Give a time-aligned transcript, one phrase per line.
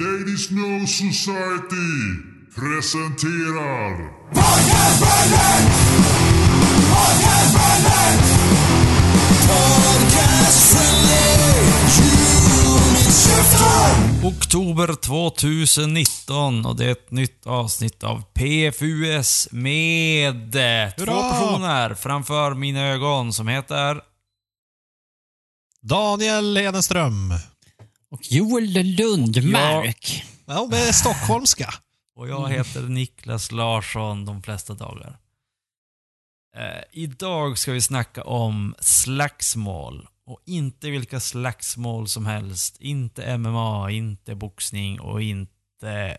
[0.00, 1.92] Ladies No Society
[2.54, 4.10] presenterar...
[14.24, 20.52] Oktober 2019 och det är ett nytt avsnitt av PFUS med
[20.98, 24.00] två personer framför mina ögon som heter...
[25.82, 27.34] Daniel Hedenström.
[28.10, 28.64] Och Joel
[28.96, 30.24] Lundmark.
[30.46, 31.74] Ja, med stockholmska.
[32.16, 35.18] Och jag heter Niklas Larsson de flesta dagar.
[36.56, 40.08] Eh, idag ska vi snacka om slagsmål.
[40.26, 42.76] Och inte vilka slagsmål som helst.
[42.80, 46.18] Inte MMA, inte boxning och inte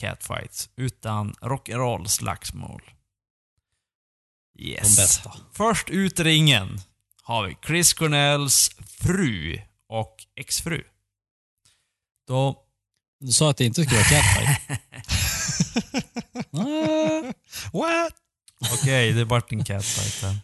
[0.00, 0.70] catfights.
[0.76, 2.82] Utan rock'n'roll slagsmål.
[4.58, 4.96] Yes.
[4.96, 5.32] De bästa.
[5.52, 6.80] Först ut i ringen
[7.22, 10.82] har vi Chris Cornells fru och exfru.
[12.30, 12.56] Då
[13.20, 14.80] Du sa att det inte skulle vara catfight.
[17.72, 18.12] What?
[18.72, 20.36] Okej, det vart en catfight där.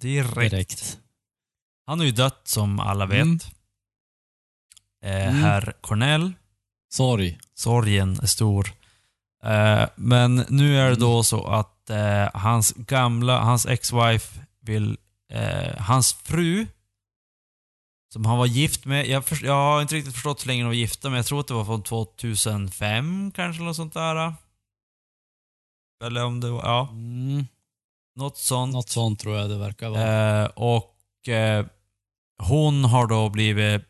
[0.00, 0.50] Direkt.
[0.50, 0.98] Direkt.
[1.86, 3.22] Han har ju dött som alla vet.
[3.22, 3.38] Mm.
[5.04, 5.42] Eh, Mm.
[5.42, 6.32] Herr Cornell.
[6.92, 7.38] Sorry.
[7.54, 8.72] Sorgen är stor.
[9.44, 14.96] Eh, men nu är det då så att eh, hans gamla, hans ex-wife vill,
[15.32, 16.66] eh, hans fru,
[18.12, 20.66] som han var gift med, jag, för, jag har inte riktigt förstått hur länge de
[20.66, 24.34] var gifta, men jag tror att det var från 2005 kanske, eller något sånt där.
[26.04, 27.46] Eller om det var, ja, Mm,
[28.16, 28.72] något sånt.
[28.72, 30.42] något sånt tror jag det verkar vara.
[30.42, 31.66] Eh, och eh,
[32.42, 33.82] hon har då blivit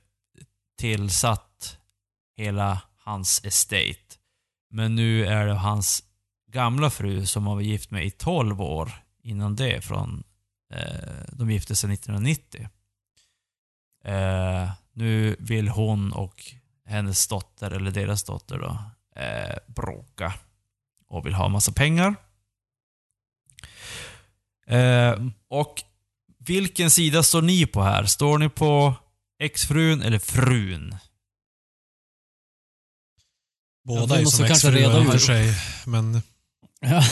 [0.78, 1.78] tillsatt
[2.36, 4.16] hela hans estate.
[4.70, 6.02] Men nu är det hans
[6.52, 9.84] gamla fru som han var gift med i 12 år innan det.
[9.84, 10.24] Från,
[10.74, 12.68] eh, de gifte sig 1990.
[14.05, 16.45] Eh, nu vill hon och
[16.86, 18.78] hennes dotter, eller deras dotter då,
[19.20, 20.34] eh, bråka.
[21.08, 22.14] Och vill ha massa pengar.
[24.67, 25.14] Eh,
[25.48, 25.83] och
[26.39, 28.05] vilken sida står ni på här?
[28.05, 28.95] Står ni på
[29.39, 30.96] exfrun eller frun?
[33.85, 35.23] Båda är måste som kanske exfruar reda i och för ut.
[35.23, 35.55] sig.
[35.86, 36.23] Men
[36.85, 37.02] Ja,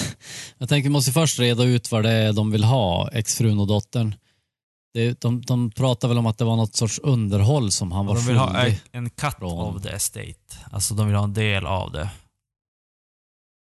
[0.58, 3.66] jag tänker vi måste först reda ut vad det är de vill ha, exfrun och
[3.66, 4.14] dottern.
[4.92, 8.14] Det, de, de pratar väl om att det var något sorts underhåll som han var
[8.14, 8.80] De vill ha skyldig.
[8.92, 10.56] en cut från- of the estate.
[10.70, 12.10] Alltså de vill ha en del av det.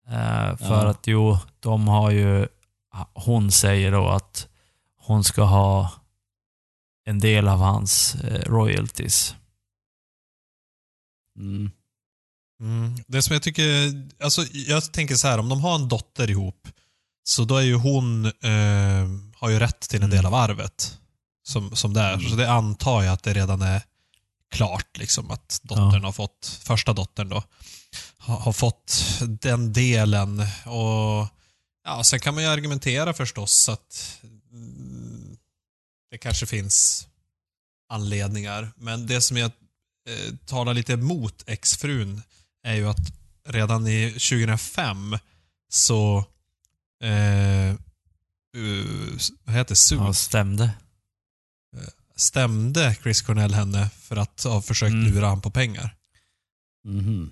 [0.09, 0.88] Eh, för Ja.
[0.88, 2.49] att jo, de har ju...
[3.15, 4.49] Hon säger då att
[4.97, 5.91] hon ska ha
[7.05, 9.34] en del av hans eh, royalties.
[11.38, 11.71] Mm.
[12.61, 13.65] mm, det som jag tycker...
[14.25, 16.69] Alltså, jag tänker så här, om de har en dotter ihop,
[17.25, 18.25] så då är ju hon...
[18.27, 20.99] Eh, har ju rätt till en del av arvet.
[21.48, 22.19] Som, som det är.
[22.19, 23.82] Så det antar jag att det redan är
[24.50, 27.42] klart, liksom, att dottern har fått, första dottern då,
[28.19, 30.41] har, har fått den delen.
[30.64, 31.28] Och
[31.84, 34.20] ja, Sen kan man ju argumentera förstås att
[34.53, 35.37] mm,
[36.10, 37.06] det kanske finns
[37.88, 38.72] anledningar.
[38.76, 39.50] Men det som jag
[40.08, 42.22] eh, talar lite emot exfrun
[42.62, 43.12] är ju att
[43.48, 45.19] redan i 2005
[45.69, 46.25] så
[47.03, 47.75] eh,
[48.56, 49.76] uh, vad heter det?
[49.76, 50.70] Sue Ja, stämde.
[52.17, 55.12] Stämde Chris Cornell henne för att ha försökt Mm.
[55.12, 55.95] lura han på pengar.
[56.84, 57.31] Mhm.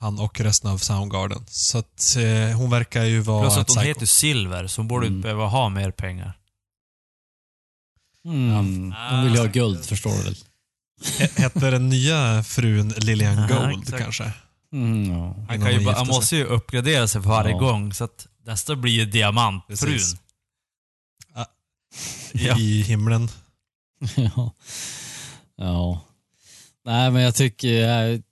[0.00, 1.44] Han och resten av Soundgarden.
[1.48, 3.88] Så att eh, hon verkar ju vara Plus att hon psycho.
[3.88, 5.20] heter Silver, så hon borde Mm.
[5.20, 6.38] behöva ha mer pengar.
[8.24, 8.94] Mm.
[9.10, 10.36] De vill ju ha guld, förstår du väl?
[11.02, 14.02] He- Hette den nya frun Lilian Ja, Gold exakt.
[14.02, 14.32] kanske?
[14.72, 15.34] Mm, ja.
[15.48, 17.58] Han, kan ju hon bara, han måste ju uppgradera sig för varje Ja.
[17.58, 19.98] gång, så att nästa blir ju diamantfrun.
[22.32, 22.58] Ja.
[22.58, 23.28] I himlen.
[24.16, 24.54] ja.
[25.56, 26.00] ja.
[26.84, 28.22] Nej, men jag tycker jag, är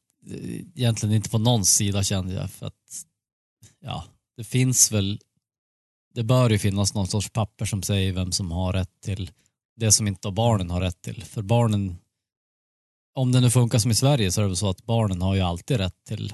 [0.75, 2.51] egentligen inte på någon sida kände jag.
[2.51, 3.07] För att,
[3.81, 4.05] ja,
[4.37, 5.21] det finns väl,
[6.15, 9.31] det bör ju finnas någon sorts papper som säger vem som har rätt till
[9.77, 11.25] det som inte barnen har rätt till.
[11.25, 11.97] För barnen,
[13.15, 15.35] om det nu funkar som i Sverige så är det väl så att barnen har
[15.35, 16.33] ju alltid rätt till,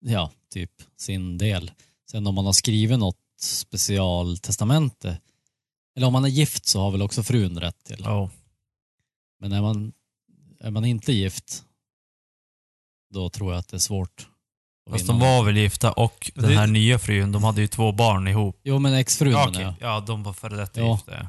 [0.00, 1.70] ja, typ sin del.
[2.10, 5.20] Sen om man har skrivit något specialtestamente,
[5.96, 8.00] eller om man är gift så har väl också frun rätt till.
[8.04, 8.30] Ja.
[9.40, 9.92] Men är man,
[10.60, 11.62] är man inte gift,
[13.14, 14.26] då tror jag att det är svårt.
[14.86, 15.12] att Fast vinna.
[15.12, 18.28] de var väl gifta och den Det- här nya frun, de hade ju två barn
[18.28, 18.60] ihop.
[18.64, 19.76] Jo, men exfrun Ja, menar okej.
[19.80, 19.90] jag.
[19.90, 20.92] ja de var före detta Ja.
[20.94, 21.28] gifta.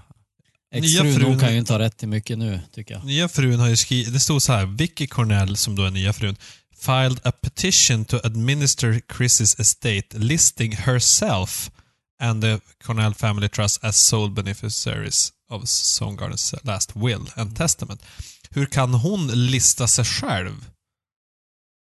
[0.71, 3.05] Exfrun, Nya frun- hon kan ju inte ha rätt till mycket nu, tycker jag.
[3.05, 6.13] Nya frun har ju skrivit, det stod så här, Vicky Cornell, som då är nya
[6.13, 6.35] frun,
[6.77, 11.71] filed a petition to administer Chris's estate listing herself
[12.19, 18.03] and the Cornell Family Trust as sole beneficiaries of Soundgarden's last will and testament.
[18.49, 20.69] Hur kan hon lista sig själv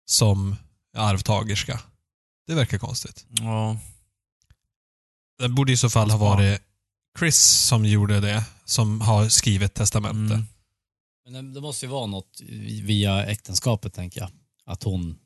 [0.05, 0.55] som
[0.97, 1.79] arvtagerska.
[2.47, 3.25] Det verkar konstigt.
[3.29, 3.79] Ja.
[5.37, 6.61] Det borde i så fall ha varit
[7.19, 10.33] Chris som gjorde det, som har skrivit testamente.
[10.33, 10.45] Mm.
[11.25, 12.41] Men det, det måste ju vara något
[12.81, 14.29] via äktenskapet, tänker jag.
[14.65, 15.17] Att hon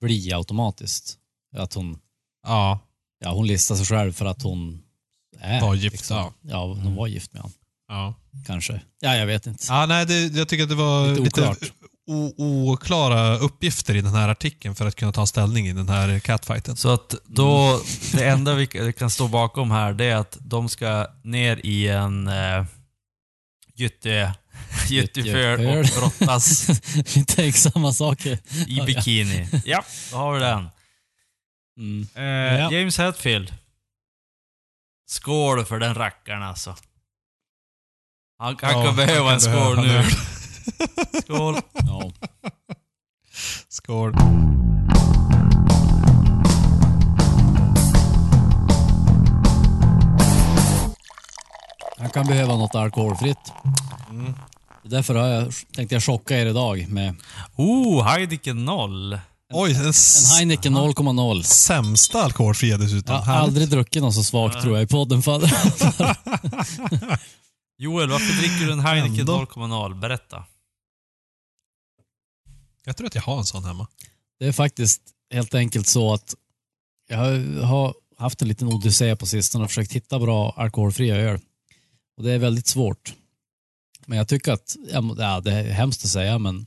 [0.00, 1.18] blir automatiskt.
[1.56, 1.98] Att hon,
[2.42, 2.78] Ja,
[3.24, 4.80] ja, hon listar sig själv för att hon
[5.40, 6.16] är Var gift, liksom.
[6.16, 6.32] ja.
[6.42, 7.56] Ja, hon var gift med honom.
[7.88, 8.14] ja.
[8.46, 8.80] Kanske.
[9.00, 9.64] Ja, jag vet inte.
[9.68, 11.58] Ja, nej, det, jag tycker att det var Lite lite, oklart.
[12.06, 12.34] o-
[12.72, 16.76] oklara uppgifter i den här artikeln för att kunna ta ställning i den här catfighten.
[16.76, 17.80] Så att då,
[18.12, 18.66] det enda vi
[18.98, 22.64] kan stå bakom här, det är att de ska ner i en eh,
[23.74, 24.34] gytte,
[24.88, 26.68] gytteföl och brottas
[27.14, 28.38] Vi tänker samma saker.
[28.66, 29.48] i bikini.
[29.64, 30.68] Ja, då har vi den.
[31.76, 32.06] Mm.
[32.14, 32.22] Eh,
[32.60, 32.72] Ja.
[32.72, 33.54] James Hetfield.
[35.06, 36.70] Skål för den rackaren alltså.
[38.38, 40.02] Han, han Ja, kan behöva en skål nu.
[41.22, 41.56] Skål.
[41.72, 42.12] Ja.
[43.68, 44.14] Skål.
[51.98, 53.52] Han kan behöva något alkoholfritt.
[54.10, 54.34] Mm.
[54.82, 57.14] Därför har jag, tänkte jag chocka er idag med
[57.56, 59.18] Oh, Heineken 0.
[59.56, 61.42] Oj, en s- Heineken 0,0.
[61.42, 63.14] sämsta alkoholfria dessutom.
[63.14, 63.48] Jag har Härligt.
[63.48, 65.22] aldrig druckit någon så svagt tror jag i podden.
[65.22, 65.40] För
[67.78, 69.38] Joel, varför dricker du en Heineken Ändå.
[69.44, 70.00] 0,0?
[70.00, 70.44] Berätta.
[72.84, 73.86] Jag tror att jag har en sån hemma.
[74.38, 75.02] Det är faktiskt
[75.32, 76.34] helt enkelt så att
[77.08, 77.18] jag
[77.64, 81.40] har haft en liten odyssé på sistone och försökt hitta bra alkoholfria öl.
[82.16, 83.14] Och det är väldigt svårt.
[84.06, 84.76] Men jag tycker att,
[85.18, 86.66] ja, det är hemskt att säga, men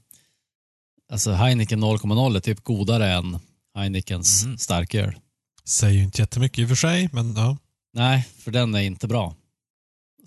[1.12, 3.40] alltså Heineken 0,0 är typ godare än
[3.76, 4.58] Heinekens Mhm.
[4.58, 5.16] starköl.
[5.66, 7.58] Säger ju inte jättemycket i och för sig, men ja.
[7.94, 9.36] Nej, för den är inte bra.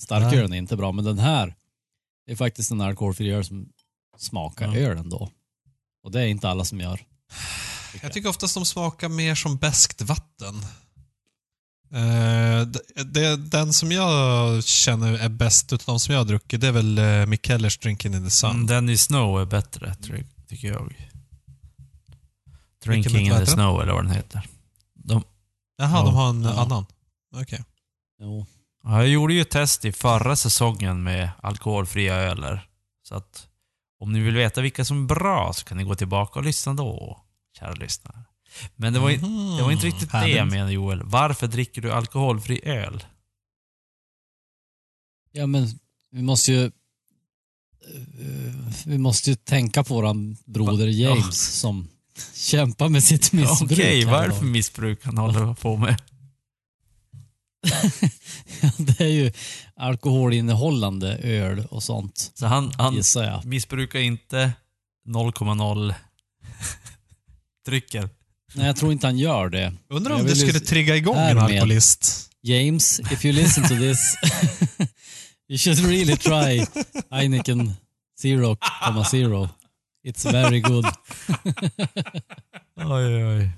[0.00, 1.54] Starkölen är inte bra, men den här
[2.26, 3.68] är faktiskt en alkoholfri öl som
[4.18, 4.74] smakar Ja.
[4.80, 5.30] öl ändå.
[6.04, 7.00] Och det är inte alla som gör.
[8.02, 10.54] Jag tycker oftast de smakar mer som beskt vatten.
[11.92, 16.60] Eh, det, det, den som jag känner är bäst utav de som jag har druckit,
[16.60, 18.50] det är väl uh, Mikkellers Drinking in the Sun.
[18.50, 21.10] Mm, Denny Snow är bättre, tror- tycker jag.
[22.84, 23.46] Drinking in the?
[23.46, 24.46] Snow, eller vad den heter.
[24.94, 25.24] De,
[25.76, 26.04] Jaha, Ja.
[26.04, 26.60] de har en Ja.
[26.62, 26.86] annan.
[27.36, 27.64] Okej.
[28.20, 28.46] Jo.
[28.82, 32.68] ja, jag gjorde ju ett test i förra säsongen med alkoholfria öler.
[33.02, 33.48] Så att
[33.98, 36.74] om ni vill veta vilka som är bra så kan ni gå tillbaka och lyssna
[36.74, 37.20] då,
[37.58, 38.24] kära lyssnare.
[38.76, 39.56] Men det var, Mhm.
[39.56, 40.36] det var inte riktigt det Härligt.
[40.36, 41.02] jag menade Joel.
[41.04, 43.04] Varför dricker du alkoholfri öl?
[45.32, 45.66] Ja, men
[46.10, 46.70] vi måste ju
[48.86, 50.86] vi måste ju tänka på våran broder?
[50.86, 51.88] James som
[52.34, 53.72] kämpar med sitt missbruk.
[53.72, 54.38] Okej, här vad är det idag.
[54.38, 56.02] för missbruk han håller på med?
[58.78, 59.32] det är ju
[59.76, 63.44] alkoholinnehållande öl och sånt, Så han, han gissar jag.
[63.44, 64.52] missbrukar inte
[65.08, 65.94] 0,0
[67.66, 68.08] drycker.
[68.54, 69.74] Nej, jag tror inte han gör det.
[69.88, 72.26] Undrar om det skulle trigga igång en alkoholist.
[72.42, 74.16] James, if you listen to this,
[75.50, 76.66] you should really try
[77.10, 77.74] Heineken
[78.22, 79.48] 0,0.
[80.06, 80.84] It's very good.
[82.76, 83.50] Oj, oj.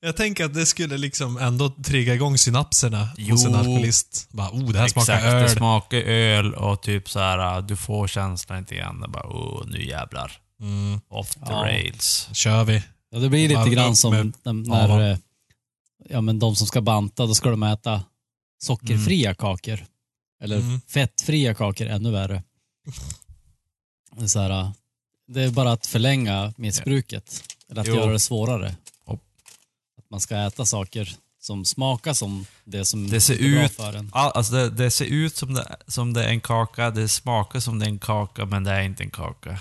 [0.00, 3.56] Jag tänker att det skulle liksom ändå trigga igång synapserna hos en Jo.
[3.58, 4.28] alkoholist.
[4.32, 5.42] Bara, oh, det här smakar Exakt, öl.
[5.42, 9.04] det smakar öl och typ så här, du får känslan lite grann.
[9.08, 10.32] Bara, oh, nu jävlar.
[10.60, 11.54] Mm, Off the Ja.
[11.64, 12.28] rails.
[12.32, 12.82] kör vi.
[13.10, 14.32] Ja, det blir lite grann som med
[14.66, 15.00] när, avan.
[15.00, 15.18] eh,
[16.08, 18.02] ja, men de som ska banta, då ska de äta
[18.62, 19.80] sockerfria kakor.
[20.42, 20.80] Eller Mm.
[20.88, 22.42] fettfria kakor, ännu värre.
[24.16, 24.72] Det är, så här,
[25.28, 27.44] det är bara att förlänga missbruket.
[27.68, 27.94] Eller att Jo.
[27.94, 28.76] göra det svårare.
[29.98, 33.72] Att man ska äta saker som smakar som det som Det ser är bra ut-
[33.72, 34.10] för en.
[34.12, 37.60] All, alltså det, det ser ut som det, som det är en kaka, det smakar
[37.60, 39.60] som det är en kaka, men det är inte en kaka.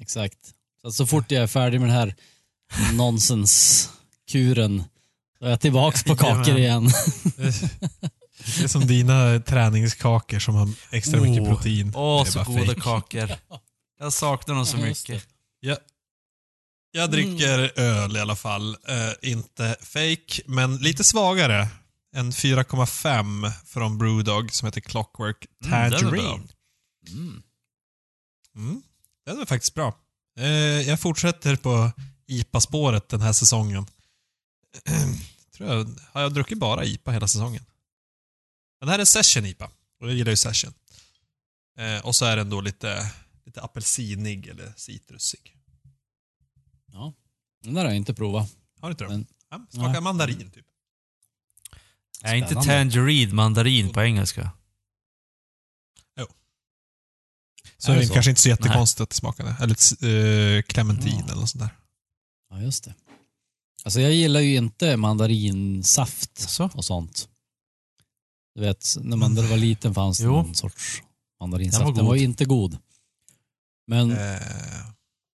[0.00, 0.38] Exakt.
[0.82, 2.14] Så, så fort jag är färdig med den här
[2.96, 4.84] nonsenskuren,
[5.40, 6.88] då är jag tillbaks på kakor igen.
[8.58, 11.48] Det är som dina träningskakor som har extra mycket Oh.
[11.54, 11.92] protein.
[11.96, 12.80] Åh, är så goda fake.
[12.80, 13.30] kakor.
[13.98, 15.26] Jag saknar dem så mycket.
[15.60, 15.76] Ja.
[16.92, 18.76] Jag dricker öl i alla fall.
[18.88, 21.68] Eh, inte fake, men lite svagare.
[22.16, 25.90] En 4,5 från Brewdog som heter Clockwork Mm.
[25.90, 26.48] Tangerine.
[27.08, 27.42] Mm.
[28.56, 28.82] Mm,
[29.26, 29.94] den är faktiskt bra.
[30.38, 30.46] Eh,
[30.88, 31.90] jag fortsätter på
[32.26, 33.86] IPA-spåret den här säsongen.
[35.56, 37.64] Tror jag, har jag druckit bara IPA hela säsongen?
[38.80, 39.70] Men det här är Session IPA.
[40.00, 40.74] Och jag gillar ju Session.
[41.78, 43.12] Eh, och så är den då lite,
[43.46, 45.56] lite apelsinig eller citrusig.
[46.92, 47.14] Ja.
[47.62, 48.56] Den där har jag inte provat.
[48.80, 49.10] Har du inte det?
[49.10, 50.00] Men- Ja, smakar Nej.
[50.00, 50.66] mandarin typ.
[52.22, 54.50] Är inte tangerine mandarin på engelska?
[57.78, 58.14] Så Är är det det så?
[58.14, 59.56] kanske inte så jättekonstigt att det smakade.
[59.60, 61.24] Eller uh, clementin Ja.
[61.24, 61.76] eller något sånt där.
[62.50, 62.94] Ja, just det.
[63.84, 66.70] Alltså jag gillar ju inte mandarinsaft Så.
[66.74, 67.28] och sånt.
[68.60, 71.02] Du vet, när man var liten fanns det någon sorts
[71.40, 71.84] mandarinsaft.
[71.84, 72.24] Den Den var var, god.
[72.24, 72.78] inte god.
[73.86, 74.40] Men Eh,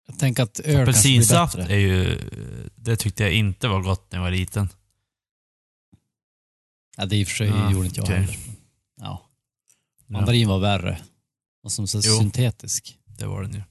[0.06, 2.18] jag tänker att öl Apelsinsaft är ju...
[2.76, 4.68] Det tyckte jag inte var gott när jag var liten.
[6.96, 8.16] Ja, det i och för sig Ja, gjorde inte jag okej.
[8.16, 8.36] heller.
[9.00, 9.28] Ja.
[10.06, 11.00] Mandarin var värre.
[11.62, 12.18] Och som så Jo.
[12.18, 12.98] syntetisk.
[13.18, 13.62] Det var den ju.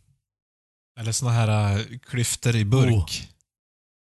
[0.99, 2.93] eller såna här uh, klyftor i burk.
[2.93, 3.09] Oh.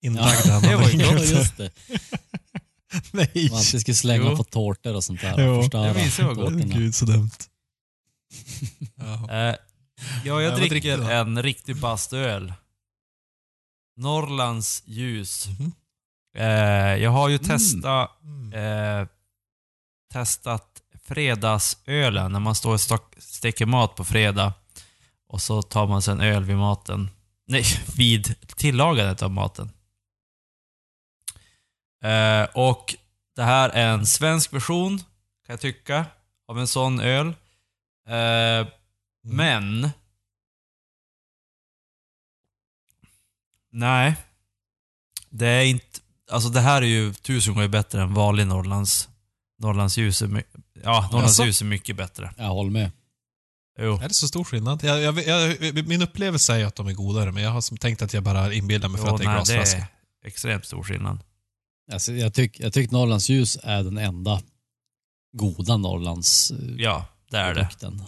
[0.03, 1.71] Inlagda var ju ja, just det.
[3.13, 3.49] Nej!
[3.51, 4.37] Man alltid skulle slänga Jo.
[4.37, 5.35] på tårtor och sånt där.
[5.47, 6.53] Jo, och förstöra det minns jag var gott.
[6.53, 7.31] Gud, så dumt.
[8.97, 9.49] Jaha.
[9.51, 9.57] Eh,
[10.25, 11.05] ja, jag dricker då?
[11.11, 12.53] en riktig bastuöl.
[13.97, 15.47] Norrlands ljus.
[15.59, 15.73] Mhm.
[16.37, 16.47] Eh,
[17.03, 17.47] jag har ju Mm.
[17.49, 18.53] testat, Mm.
[19.01, 19.09] eh,
[20.13, 22.81] testat fredagsölen när man står och
[23.19, 24.53] steker mat på fredag.
[25.29, 27.11] Och så tar man sig en öl vid maten.
[27.49, 27.65] Nej,
[27.97, 29.71] vid tillagandet av maten.
[32.07, 32.95] Eh, och
[33.37, 36.07] det här är en svensk version, kan jag tycka,
[36.49, 37.27] av en sån öl.
[38.09, 38.69] Eh,
[39.23, 39.91] men...
[43.73, 44.17] Nej.
[45.31, 46.01] Det är inte...
[46.31, 49.09] Alltså det här är ju tusen gånger bättre än vanlig Norrlands...
[49.59, 50.45] Norrlands ljus är,
[50.83, 52.35] ja, Norrlands ljus är mycket bättre.
[52.37, 52.91] Jag håller med.
[53.79, 53.95] Jo.
[53.95, 54.85] Är det så stor skillnad?
[54.85, 58.03] Jag, jag, jag, min upplevelse är att de är godare, men jag har som tänkt
[58.03, 59.79] att jag bara inbillar mig för Jo, att det är nej, det glasflaska.
[60.23, 61.19] är extremt stor skillnad.
[61.93, 64.41] Alltså, jag tycker jag tyck Norrlands ljus är den enda
[65.37, 67.69] goda Norrlands eh, Ja, det är det.
[67.79, 68.03] produkten.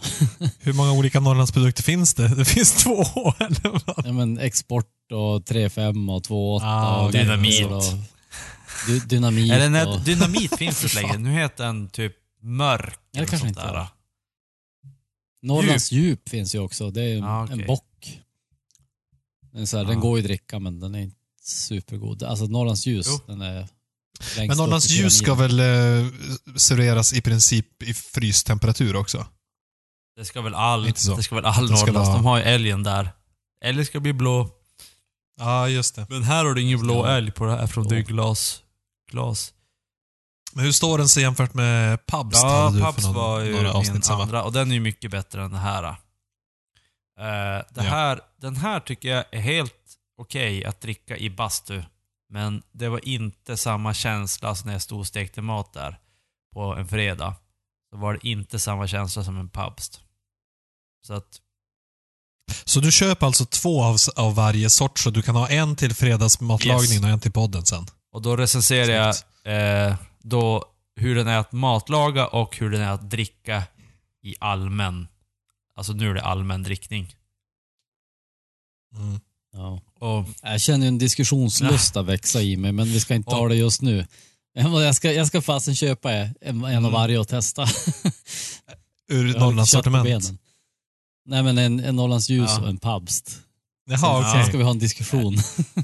[0.59, 2.35] Hur många olika Norrlandsprodukter finns det?
[2.35, 3.01] Det finns två,
[3.39, 4.05] eller vad?
[4.07, 7.65] ja, men export och 3,5 och 2,8 Ah, och dynamit.
[7.65, 7.83] Och,
[8.87, 10.01] dy, dynamit Eller nej, och...
[10.01, 11.17] dynamit finns inte längre.
[11.17, 12.99] Nu heter den typ mörk.
[13.11, 13.87] det eller kanske sånt inte där.
[15.41, 16.91] Norrlands djup finns ju också.
[16.91, 17.59] Det är Ja, okej.
[17.61, 18.19] en bock.
[19.51, 19.99] Den, är så här, den Ja.
[19.99, 21.18] går ju att dricka men den är inte
[21.49, 22.23] supergod.
[22.23, 23.19] Alltså Norrlands ljus, Jo.
[23.27, 23.67] den är
[24.37, 26.07] Men Norrlands ljus ska väl eh,
[26.55, 29.27] serveras i princip i frystemperatur också?
[30.15, 32.07] Det ska väl all, det ska väl all Det ska Norrlands.
[32.09, 33.11] vara- De har ju älgen där.
[33.65, 34.49] Älgen ska bli blå.
[35.39, 36.05] Ja, just det.
[36.09, 37.89] Men här har du ingen blå älg på det här från Jo.
[37.89, 38.61] det är glas.
[39.11, 39.53] Glas.
[40.53, 42.41] Men hur står den sig jämfört med Pubst?
[42.43, 45.51] Ja, för någon, var ju några min andra och den är ju mycket bättre än
[45.51, 45.83] det här.
[45.83, 45.95] Eh,
[47.19, 47.81] det Ja.
[47.81, 49.73] här den här tycker jag är helt
[50.19, 51.83] okej att dricka i bastu.
[52.29, 55.99] Men det var inte samma känsla som när jag stod och stekte mat där
[56.53, 57.35] på en fredag.
[57.91, 60.01] Så var det inte samma känsla som en pubst.
[61.07, 61.41] Så att,
[62.65, 65.95] Så du köper alltså två av, av varje sort, så du kan ha en till
[65.95, 67.03] fredagsmatlagningen Yes.
[67.03, 67.85] och en till podden sen?
[68.11, 72.91] och då recenserar jag eh, då hur den är att matlaga och hur den är
[72.91, 73.63] att dricka
[74.21, 75.07] i allmän.
[75.75, 77.15] Alltså nu är det allmän drickning.
[78.95, 79.19] Mm.
[79.53, 79.81] Ja.
[79.99, 83.49] Och Jag känner ju en diskussionslusta växa i mig, men vi ska inte ta Och-
[83.49, 84.05] det just nu.
[84.53, 86.91] Jag ska, jag ska fasen köpa en, en av Mm.
[86.91, 87.63] varje och testa.
[89.11, 90.23] Ur Jag har Norrlands lite kött på sortiment?
[90.23, 90.37] benen.
[91.25, 92.61] Nej men en, en Norrlands ljus Ja.
[92.61, 93.39] och en Pabst.
[93.89, 94.31] Jaha, Sen, okej.
[94.31, 95.37] sen ska vi ha en diskussion.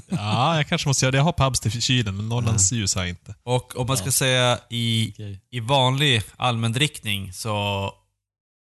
[0.08, 1.16] Ja, jag kanske måste göra det.
[1.18, 3.34] Jag har Pubst i kylen, men Norrlands ljus har jag inte.
[3.42, 4.12] Och om man ska Ja.
[4.12, 5.40] säga i, Okej.
[5.50, 7.90] i vanlig allmändrickning så,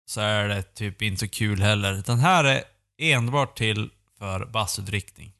[0.09, 2.03] så är det typ inte så kul heller.
[2.05, 2.63] Den här är
[3.01, 3.89] enbart till
[4.19, 5.33] för bastudrickning.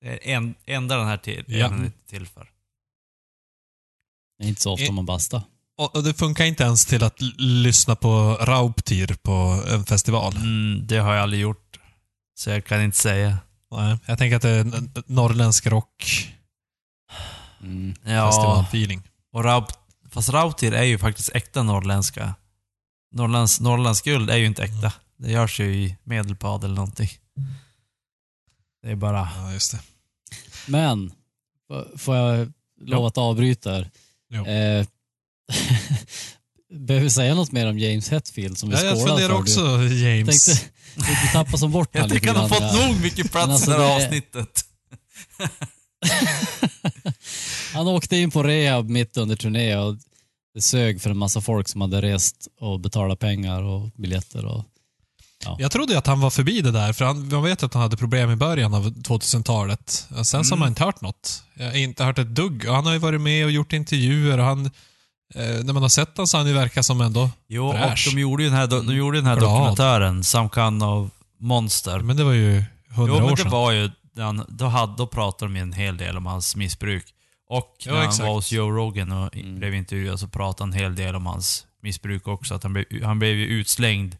[0.00, 1.68] Det är en, enda den här till, Ja.
[1.68, 2.50] den är till för.
[4.38, 4.92] Det är inte så ofta Eh.
[4.92, 5.42] man bastar.
[5.78, 10.36] Och, och det funkar inte ens till att lyssna på Rauptir på en festival?
[10.36, 11.80] Mm, det har jag aldrig gjort.
[12.34, 13.38] Så jag kan inte säga.
[13.70, 14.66] Nej, jag tänker att det är
[15.06, 16.26] norrländsk rock
[17.62, 17.94] Mm.
[18.04, 19.02] Ja, festivalfeeling.
[19.32, 19.78] och Raut,
[20.10, 22.34] fast Rautir är ju faktiskt äkta norrländska.
[23.14, 24.92] Norrlands, Norrlands guld är ju inte äkta.
[25.16, 27.08] Det görs ju i Medelpad eller någonting.
[28.82, 29.28] Det är bara...
[29.36, 29.80] Ja, just det.
[30.66, 31.12] Men,
[31.96, 33.90] får jag lova att avbryta här?
[34.32, 34.86] Eh,
[36.72, 39.60] behöver vi säga något mer om James Hetfield som vi Ja, jag skålar funderar också,
[39.82, 40.46] James.
[40.46, 43.74] tänkte, du tappar som bort Jag tycker han har fått nog mycket plats alltså i
[43.74, 44.64] det här avsnittet.
[47.74, 49.96] Han åkte in på rehab mitt under turné och
[50.54, 54.44] det sög för en massa folk som hade rest och betalat pengar och biljetter.
[54.44, 54.64] Och,
[55.58, 57.96] Jag trodde att han var förbi det där, för han, man vet att han hade
[57.96, 60.08] problem i början av 2000-talet.
[60.18, 60.60] Och Sen så har Mm.
[60.60, 61.42] man inte hört något.
[61.54, 62.64] Jag har inte hört ett dugg.
[62.68, 64.66] Och han har ju varit med och gjort intervjuer och han...
[65.34, 67.30] Eh, när man har sett honom så har han ju verkat som ändå...
[67.48, 68.06] Jo, Fräsch.
[68.08, 69.50] och de gjorde ju den här, de gjorde den här Glad.
[69.52, 71.98] dokumentären, Some kind of monster.
[72.00, 73.50] Men det var ju hundra Jo, men år det sedan.
[73.50, 77.04] var ju, den, då, hade, då pratade de ju en hel del om hans missbruk.
[77.48, 78.26] Och Ja, när han exakt.
[78.26, 79.58] var hos Joe Rogan och Mm.
[79.58, 82.54] blev intervjuad så pratade han en hel del om hans missbruk också.
[82.54, 84.16] Att han, blev, han blev ju utslängd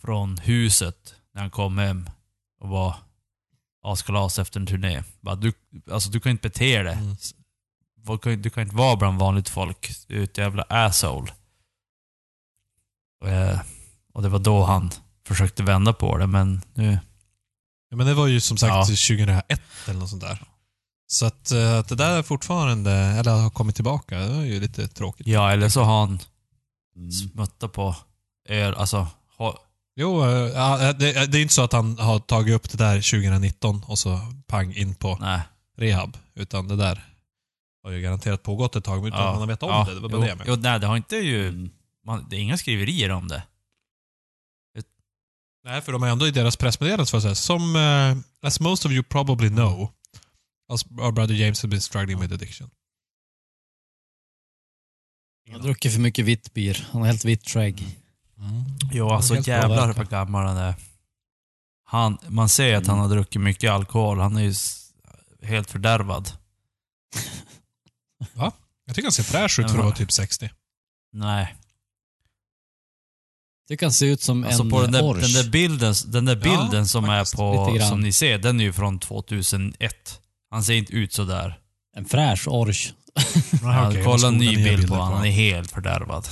[0.00, 2.10] från huset när han kom hem
[2.60, 2.94] och var
[3.84, 5.02] askalas efter en turné.
[5.20, 5.52] Bara, du,
[5.90, 6.94] alltså, du kan inte bete dig.
[6.94, 7.16] Mm.
[8.42, 9.90] Du kan- inte vara bland vanligt folk.
[10.06, 11.32] Du är ett jävla asshole.
[13.20, 13.60] Och, eh,
[14.14, 14.90] och det var då han
[15.26, 16.98] försökte vända på det, men nu...
[17.90, 18.84] Ja, men det var ju som sagt Ja.
[18.84, 20.42] 2001 eller något sånt där.
[21.06, 24.88] Så att, eh, att det där fortfarande, eller har kommit tillbaka, det var ju lite
[24.88, 25.26] tråkigt.
[25.26, 26.18] Ja, eller så har han
[26.96, 27.10] Mm.
[27.12, 27.96] smuttat på
[28.48, 28.74] öl.
[28.74, 29.06] Alltså,
[30.00, 32.94] Jo, eh, ja, det, det är inte så att han har tagit upp det där
[32.94, 35.40] 2019 och så pang in på nej.
[35.76, 36.16] rehab.
[36.34, 37.04] Utan det där
[37.82, 39.94] har ju garanterat pågått ett tag utan att man har vetat om ja, det.
[39.94, 41.48] Det var bara jo, det jag jo, nej, det har inte ju...
[41.48, 41.70] Mm.
[42.06, 43.42] Man, det är inga skriverier om det.
[45.64, 48.86] Nej, för de är ändå i deras pressmeddelande för att säga, som eh, as most
[48.86, 49.92] of you probably know,
[51.00, 52.70] our brother James has been struggling with addiction.
[55.50, 56.86] Han har druckit för mycket vitt bir.
[56.90, 57.98] Han har helt vitt skägg.
[58.92, 60.74] Jo, alltså jävlar vad gammal han är.
[61.84, 63.08] Han, man ser att han Mm.
[63.08, 64.18] har druckit mycket alkohol.
[64.20, 64.54] Han är ju
[65.42, 66.30] helt fördärvad.
[68.86, 69.82] Jag tycker han ser fräsch ut för att Ja.
[69.82, 70.50] vara typ 60.
[71.12, 71.54] Nej.
[73.68, 75.20] Tycker han ser ut som Alltså en på den där, ors.
[75.20, 77.34] den där bilden, den där Ja, bilden som faktiskt.
[77.34, 77.36] är
[77.78, 80.20] på, som ni ser, den är ju från 2001.
[80.50, 81.58] Han ser inte ut så där.
[81.96, 82.92] En fräsch ors.
[83.62, 85.12] Ja, kolla en ny bild på honom.
[85.14, 86.28] Han är helt fördärvad.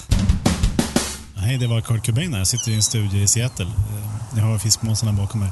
[1.46, 2.40] Hej, det var Kurt Cobain här.
[2.40, 3.66] Jag sitter i en studio i Seattle.
[3.66, 5.50] Eh, jag har fiskmåsarna bakom mig.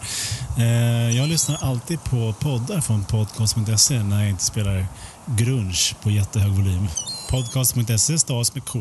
[0.59, 4.87] Eh, jag lyssnar alltid på poddar från podcast.se när jag inte spelar
[5.27, 6.89] grunge på jättehög volym.
[7.31, 8.81] Podcast.se stavas med K.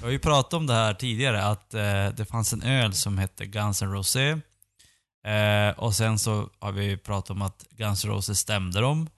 [0.00, 3.18] Jag har ju pratat om det här tidigare, att eh, det fanns en öl som
[3.18, 4.38] hette Guns N' Roses.
[5.76, 9.08] Och sen så har vi pratat om att Guns N' Roses stämde dem.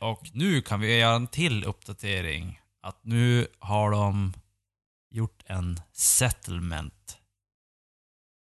[0.00, 2.60] Och nu kan vi göra en till uppdatering.
[2.82, 4.32] Att nu har de
[5.16, 7.18] gjort en settlement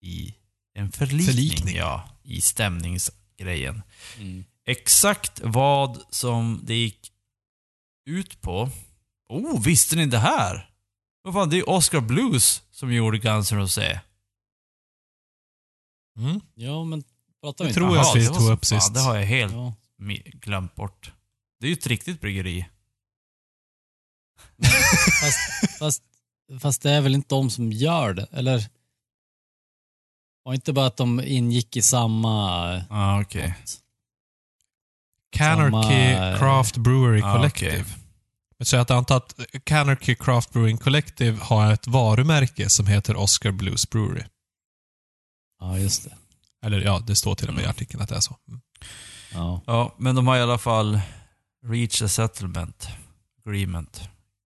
[0.01, 0.36] i
[0.74, 1.75] en förlikning, Förlikning.
[1.75, 3.82] Ja, i stämningsgrejen.
[4.18, 4.46] Mm.
[4.66, 7.12] Exakt vad som det gick
[8.05, 8.70] ut på.
[9.29, 10.70] Oh, visste ni det här?
[11.22, 13.98] Vad fan, det är Oscar Blues som gjorde Guns N' Roses.
[16.18, 16.42] Mm.
[16.53, 17.03] Ja, men
[17.42, 18.94] pratar Jag vi inte tror om- jag Jaha, att vi det tog upp fan, sist.
[18.94, 19.74] Det har jag helt Ja.
[20.34, 21.12] glömt bort.
[21.60, 22.70] Det är ju ett riktigt bryggeri.
[25.22, 26.03] Fast, fast,
[26.59, 28.27] fast det är väl inte de som gör det?
[28.31, 28.66] Eller?
[30.44, 32.74] Var inte bara att de ingick i samma...
[32.74, 33.55] Ja, ah, okej.
[35.31, 35.72] Canarchy
[36.14, 37.81] Samma, eh, Craft Brewery Ah, Collective.
[37.81, 37.96] okej.
[38.64, 43.90] Så jag antar att Canarchy Craft Brewing Collective har ett varumärke som heter Oscar Blues
[43.90, 44.24] Brewery.
[45.59, 46.16] Ja, just det.
[46.66, 47.70] Eller ja, det står till och med i Mm.
[47.72, 48.37] artikeln att det är så.
[48.48, 48.61] Mm.
[49.33, 49.61] Ja.
[49.66, 51.00] Ja, men de har i alla fall
[51.66, 52.87] reached a settlement
[53.46, 54.01] agreement.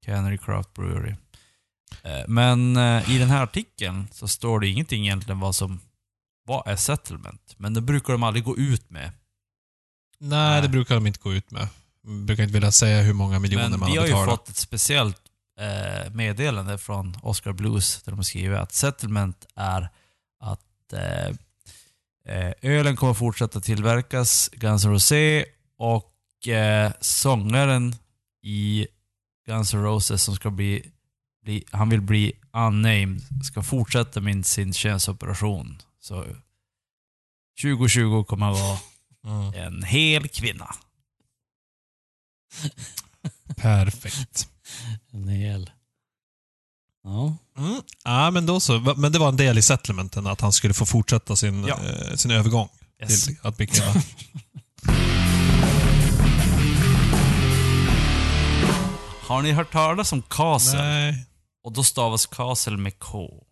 [0.06, 1.16] Canary Craft Brewery.
[2.06, 5.80] Eh, Men eh, i den här artikeln så står det ingenting egentligen vad som
[6.48, 7.56] vad är settlement.
[7.58, 9.12] Men det brukar de aldrig gå ut med.
[10.20, 10.62] Nej, Nej.
[10.62, 11.68] det brukar de inte gå ut med.
[12.04, 14.40] De brukar inte vilja säga hur många miljoner Men man vi har har ju betalat.
[14.40, 15.22] fått ett speciellt
[15.60, 19.90] eh, meddelande från Oscar Blues där de skriver att settlement är
[20.40, 21.28] att eh,
[22.36, 25.46] eh, ölen kommer fortsätta tillverkas, Guns N' Roses
[25.78, 27.96] och eh, sångaren
[28.44, 28.88] i
[29.48, 30.92] Guns N' Roses som ska bli,
[31.46, 35.82] bli, han vill bli unnamed, ska fortsätta med sin könsoperation.
[36.00, 36.26] Så
[37.62, 38.78] 2020 kommer att vara
[39.28, 39.54] Mm.
[39.54, 40.76] en hel kvinna.
[43.56, 44.48] Perfekt.
[45.12, 45.70] En hel.
[47.04, 47.36] Ja.
[47.58, 47.82] Mm.
[48.04, 48.80] Ja, men då så.
[48.98, 51.80] Men det var en del i settlementen att han skulle få fortsätta sin, Ja.
[51.86, 52.70] eh, sin övergång
[53.02, 53.26] Yes.
[53.26, 53.94] till att bli kvinna.
[59.28, 60.82] Har ni hört talas om Castle?
[60.84, 61.26] Nej.
[61.66, 63.44] Och då stavas Castle med K.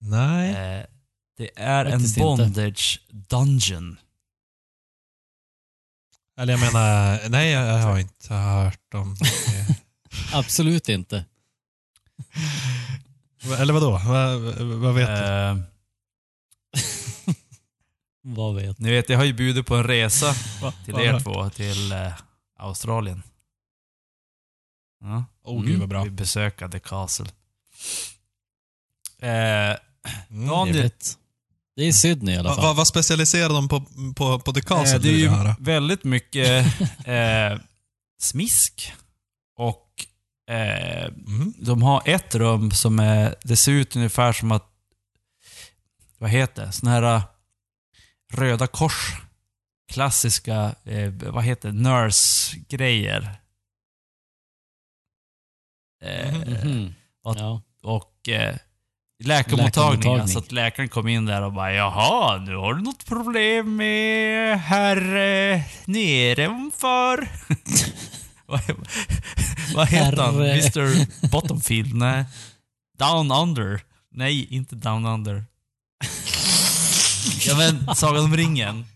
[0.00, 0.50] Nej.
[0.50, 0.86] Eh,
[1.36, 2.26] det är en Faktiskt inte.
[2.26, 3.98] bondage dungeon.
[6.36, 9.76] Eller jag menar, nej jag, jag har inte hört om det.
[10.32, 11.24] Absolut inte.
[13.58, 13.90] Eller vadå?
[13.90, 14.40] Vad,
[14.80, 15.24] vad vet du?
[15.24, 15.56] Eh,
[18.22, 20.34] Vad vet ni vet, jag har ju bjudit på en resa
[20.84, 22.12] till er två till eh,
[22.56, 23.22] Australien.
[25.00, 25.24] Ja.
[25.48, 26.04] Åh gud vad bra.
[26.04, 27.26] Vi besöka The Castle.
[29.22, 29.76] Eh,
[30.30, 30.46] Mm.
[30.48, 31.18] Daniel, Trevligt.
[31.76, 32.64] Det är Sydney i alla Va- fall.
[32.64, 33.80] va- Vad specialiserar de på,
[34.16, 34.96] på, på The Castle?
[34.96, 35.56] eh, det är ju höra.
[35.60, 36.66] väldigt mycket
[37.06, 37.58] eh,
[38.20, 38.92] smisk
[39.56, 40.06] och
[40.50, 41.52] eh, Mm.
[41.58, 44.66] de har ett rum som är, det ser ut ungefär som att,
[46.18, 47.22] vad heter det, såna här äh,
[48.32, 49.12] Röda Kors,
[49.92, 53.36] klassiska, eh, vad heter det, nurse-grejer.
[56.04, 56.94] Eh, Mhm.
[57.24, 57.62] och- Ja.
[57.82, 58.56] och eh,
[59.24, 59.66] läkarmottagningen.
[59.98, 60.28] Läkarmottagning.
[60.28, 64.60] Så att läkaren kom in där och bara Jaha, nu har du något problem med
[64.60, 65.16] herr
[65.54, 67.28] eh, nedanför.
[69.74, 70.34] vad, heter han?
[70.42, 71.94] Mr Bottomfield?
[71.94, 72.24] Nej.
[72.98, 73.80] Down under?
[74.14, 75.44] Nej, inte down under.
[77.46, 78.86] ja men, Sagan om ringen.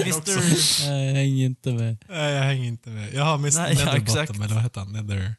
[0.00, 0.88] Mr...
[0.88, 1.96] Nej, jag hänger inte med.
[2.08, 3.14] Nej, jag hänger inte med.
[3.14, 3.58] Jag har Mr.
[3.62, 4.30] Nej, ja, exakt.
[4.30, 4.92] eller vad heter han?
[4.92, 5.34] Nether.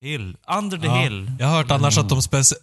[0.00, 0.36] Hill.
[0.58, 1.00] Under the Ja.
[1.02, 1.32] hill.
[1.38, 2.54] Jag har hört annars att de speci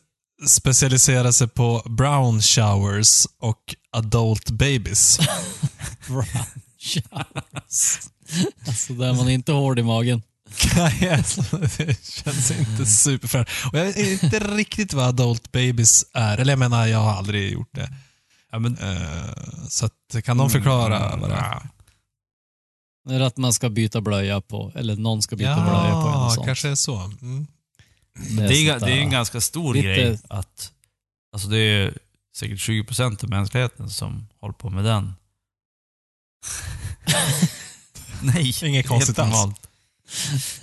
[0.48, 5.20] specialiserar sig på brown showers och adult babies.
[6.80, 8.00] Showers.
[8.68, 10.22] Alltså där man inte är hård i magen.
[10.76, 11.42] Nej, alltså,
[11.78, 13.48] det känns inte superfränt.
[13.72, 16.38] Och jag vet inte riktigt vad adult babies är.
[16.38, 17.90] Eller jag menar, jag har aldrig gjort det.
[18.52, 21.62] Ja, men, Eh, så att, kan de förklara vad det är?
[23.10, 26.26] Är att man ska byta blöja på, eller någon ska byta blöja på en och
[26.26, 26.46] Ja, sånt.
[26.48, 26.96] kanske är så.
[27.22, 27.48] Mm.
[28.30, 30.72] det, är, det är en ganska stor lite- grej att...
[31.34, 31.98] Alltså det är
[32.38, 35.14] säkert 20% av mänskligheten som håller på med den.
[38.22, 39.56] Nej, Inget konstigt alls.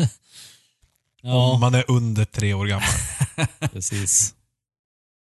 [1.24, 2.88] Ja, Om man är under tre år gammal.
[3.72, 4.34] precis.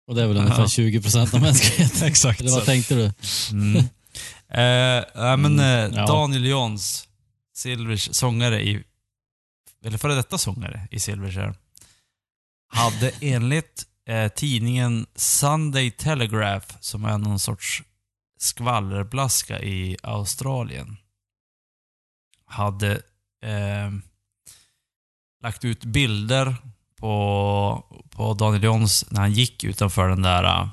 [0.07, 2.09] Och det är väl ungefär 20 procent av mänskligheten.
[2.09, 2.67] Exakt Eller vad så.
[2.67, 3.13] tänkte du?
[3.57, 3.85] Mm.
[4.55, 6.07] Eh, men, Mm, eh, ja.
[6.07, 7.09] Daniel Johns,
[7.55, 8.85] Silvers sångare i...
[9.85, 11.55] Eller före detta sångare i Silverchair.
[12.69, 17.83] Hade enligt eh, tidningen Sunday Telegraph, som är någon sorts
[18.39, 20.97] skvallerblaska i Australien,
[22.47, 22.93] hade
[23.43, 23.91] eh,
[25.43, 26.57] lagt ut bilder
[27.01, 30.69] på, på Daniel Johns när han gick utanför den där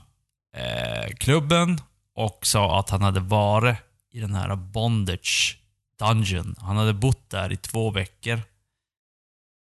[0.56, 1.82] eh, klubben
[2.20, 3.78] och sa att han hade varit
[4.12, 5.60] i den här bondage
[6.00, 6.56] dungeon.
[6.60, 8.42] Han hade bott där i två veckor.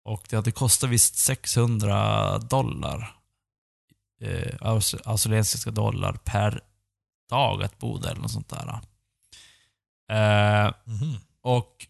[0.06, 3.16] Och det hade kostat visst 600 dollar.
[4.22, 6.62] Eh, aus- australiensiska dollar per
[7.30, 8.80] dag att bo där eller något sånt där.
[10.12, 11.18] Eh, Mhm.
[11.42, 11.88] och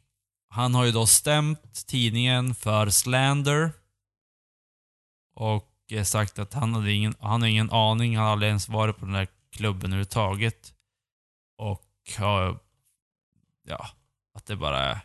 [0.50, 3.72] han har ju då stämt tidningen för slander.
[5.36, 8.69] Och eh, sagt att han hade ingen, han har ingen aning, han har aldrig ens
[8.69, 10.73] varit på den där klubben överhuvudtaget.
[11.57, 11.85] Och
[12.17, 12.59] har,
[13.67, 13.88] ja,
[14.33, 14.99] att det bara är...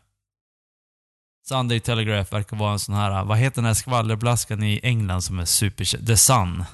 [1.46, 5.38] Sunday Telegraph verkar vara en sån här, vad heter den här skvallerblaskan i England som
[5.38, 6.06] är super...
[6.06, 6.64] The Sun.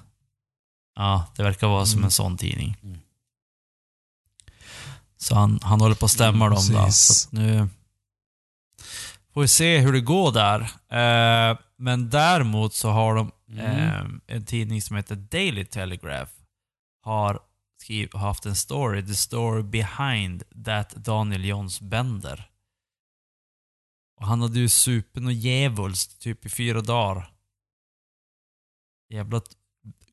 [0.95, 2.05] Ja, det verkar vara som Mm.
[2.05, 2.77] en sån tidning.
[2.83, 2.99] Mm.
[5.17, 6.91] Så han, han håller på att stämma Mm, dem då.
[6.93, 7.69] Så nu
[9.35, 10.61] får vi se hur det går där.
[11.51, 13.61] Eh, men däremot så har de Mm.
[13.67, 14.05] eh,
[14.37, 16.33] en tidning som heter Daily Telegraph
[17.03, 17.41] har
[17.81, 22.47] skriv, haft en story, the story behind that Daniel Johns Bender.
[24.21, 27.33] Och han hade ju supen och djävulskt typ i fyra dagar.
[29.11, 29.47] Jävla t-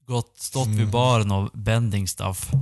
[0.06, 0.92] gått, stått vid Mm.
[0.92, 2.50] baren och bending stuff.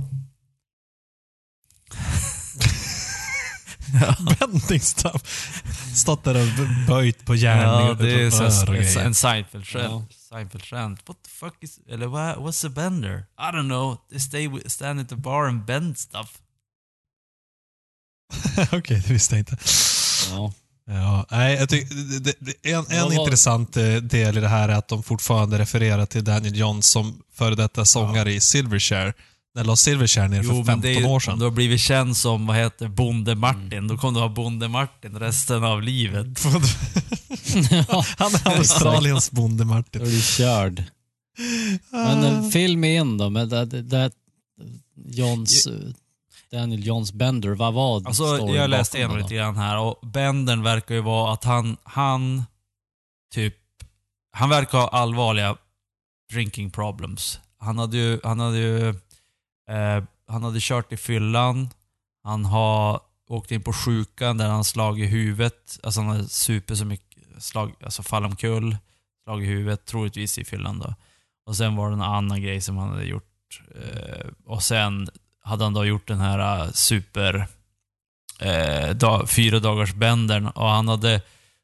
[4.38, 5.22] Bending stuff.
[5.94, 6.48] Stått där och
[6.88, 10.12] böjt på järn Ja, det är en Seinfeld-skämt.
[10.36, 10.40] Ja.
[10.40, 11.00] Seinfeld-skämt.
[11.06, 11.80] What the fuck is...
[11.88, 13.26] Eller what, what's a bender?
[13.38, 13.96] I don't know.
[14.10, 16.38] They stay with, stand at the bar and bend stuff.
[18.72, 19.56] Okej, det visste jag inte.
[20.30, 20.52] Ja.
[20.88, 21.88] Ja, nej, jag tyck,
[22.20, 26.24] det, en en intressant eh, del i det här är att de fortfarande refererar till
[26.24, 29.14] Daniel Johns som före detta sångare i Silverchair.
[29.56, 31.38] När la Silverchair ner för 15 det är, år om sedan.
[31.38, 35.18] du har blivit känd som, vad heter Bonde Martin, då kommer du ha Bonde Martin
[35.18, 36.26] resten av livet.
[38.18, 40.02] Han är Australiens bonde Då Martin.
[40.02, 40.84] är du körd.
[41.90, 44.10] Men eh, fill me in då med det, det, det
[45.06, 45.72] Johns, eh,
[46.52, 47.50] Daniel Johns Bender.
[47.50, 49.38] Vad var Alltså, storyn jag läste igenom det lite då?
[49.38, 52.44] grann här och Bendern verkar ju vara att han, han
[53.34, 53.56] typ,
[54.32, 55.56] han verkar ha allvarliga
[56.32, 57.40] drinking problems.
[57.58, 58.94] Han hade ju, han hade ju,
[59.68, 61.70] eh, han hade kört i fyllan,
[62.24, 66.78] han har åkt in på sjukan där han slagit i huvudet, alltså han hade supit
[66.78, 68.76] så mycket, slag, alltså fall omkull,
[69.24, 70.94] slag i huvudet, troligtvis i fyllan då.
[71.46, 73.62] Och sen var det en annan grej som han hade gjort.
[73.74, 75.08] Eh, och sen
[75.42, 77.46] hade han då gjort den här eh, super
[78.40, 81.20] eh, dag, fyra dagars bändern och han hade,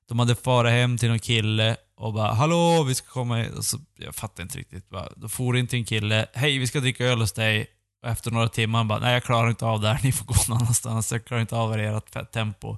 [0.08, 3.54] de hade farit hem till någon kille och bara ”Hallå, vi ska komma hit”.
[3.56, 4.88] Och så, Jag fattar inte riktigt.
[4.88, 7.66] Bara, då for in till en kille ”Hej, vi ska dricka öl hos dig”.
[8.02, 10.00] Och efter några timmar han bara ”Nej, jag klarar inte av det här.
[10.02, 11.12] Ni får gå någon annanstans.
[11.12, 12.76] Jag klarar inte av ert tempo”.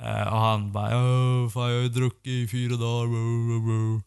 [0.00, 3.06] Eh, och han bara ”Åh, fan jag har ju druckit i fyra dagar”.
[3.06, 4.02] Bro, bro, bro.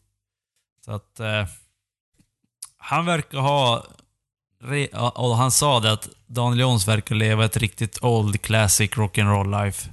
[0.84, 1.46] Så att eh,
[2.76, 3.84] han verkar ha
[5.14, 9.90] och han sa det att Daniel Jones verkar leva ett riktigt old classic rock'n'roll life.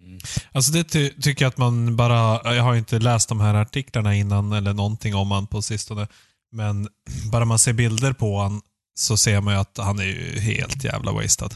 [0.00, 0.18] Mm.
[0.52, 3.54] Alltså det ty tycker jag att man bara, jag har ju inte läst de här
[3.54, 6.08] artiklarna innan eller någonting om han på sistone.
[6.56, 6.88] Men
[7.32, 8.60] bara man ser bilder på han
[8.94, 11.54] så ser man ju att han är ju helt jävla wasted.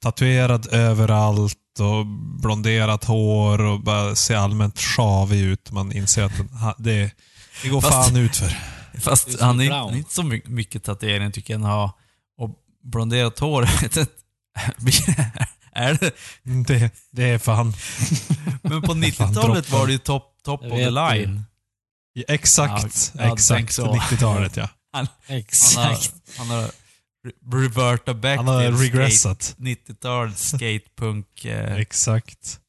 [0.00, 2.06] Tatuerad överallt och
[2.42, 5.70] blonderat hår och bara ser allmänt sjavig ut.
[5.70, 7.10] Man inser att den- ha- det,
[7.62, 8.48] det går Fast- fan utför.
[8.92, 9.80] Det är Fast han är, Brown.
[9.84, 11.90] han är inte så my- mycket tatuering tycker jag har.
[12.38, 12.50] Och
[12.82, 13.62] blonderat hår,
[15.72, 16.10] är det?
[16.66, 17.72] Det, det är fan...
[18.62, 19.34] Men på Fan, 90-talet
[19.68, 19.78] droppar.
[19.78, 21.44] var det ju top, top of the line.
[22.18, 23.12] Ja, Exakt.
[23.18, 23.48] Ja, exakt.
[23.58, 23.92] tänker så.
[23.94, 24.68] 90-talet ja.
[24.92, 26.12] Han har, Exakt.
[26.38, 29.54] han har re- revertat back Han har till skate, regressat.
[29.58, 31.44] 90-talets skatepunk.
[31.44, 32.60] Eh, Exakt.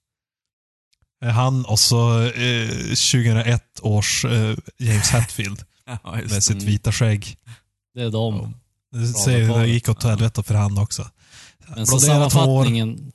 [1.26, 6.66] Han och så eh, 2001 års eh, James Hetfield ja, med sitt Mm.
[6.66, 7.38] vita skägg.
[7.94, 8.54] Det är de.
[8.92, 9.68] Det på det det.
[9.68, 11.10] gick åt helvete för han också.
[11.76, 13.12] Men så Blonderat hår, sammanfattningen...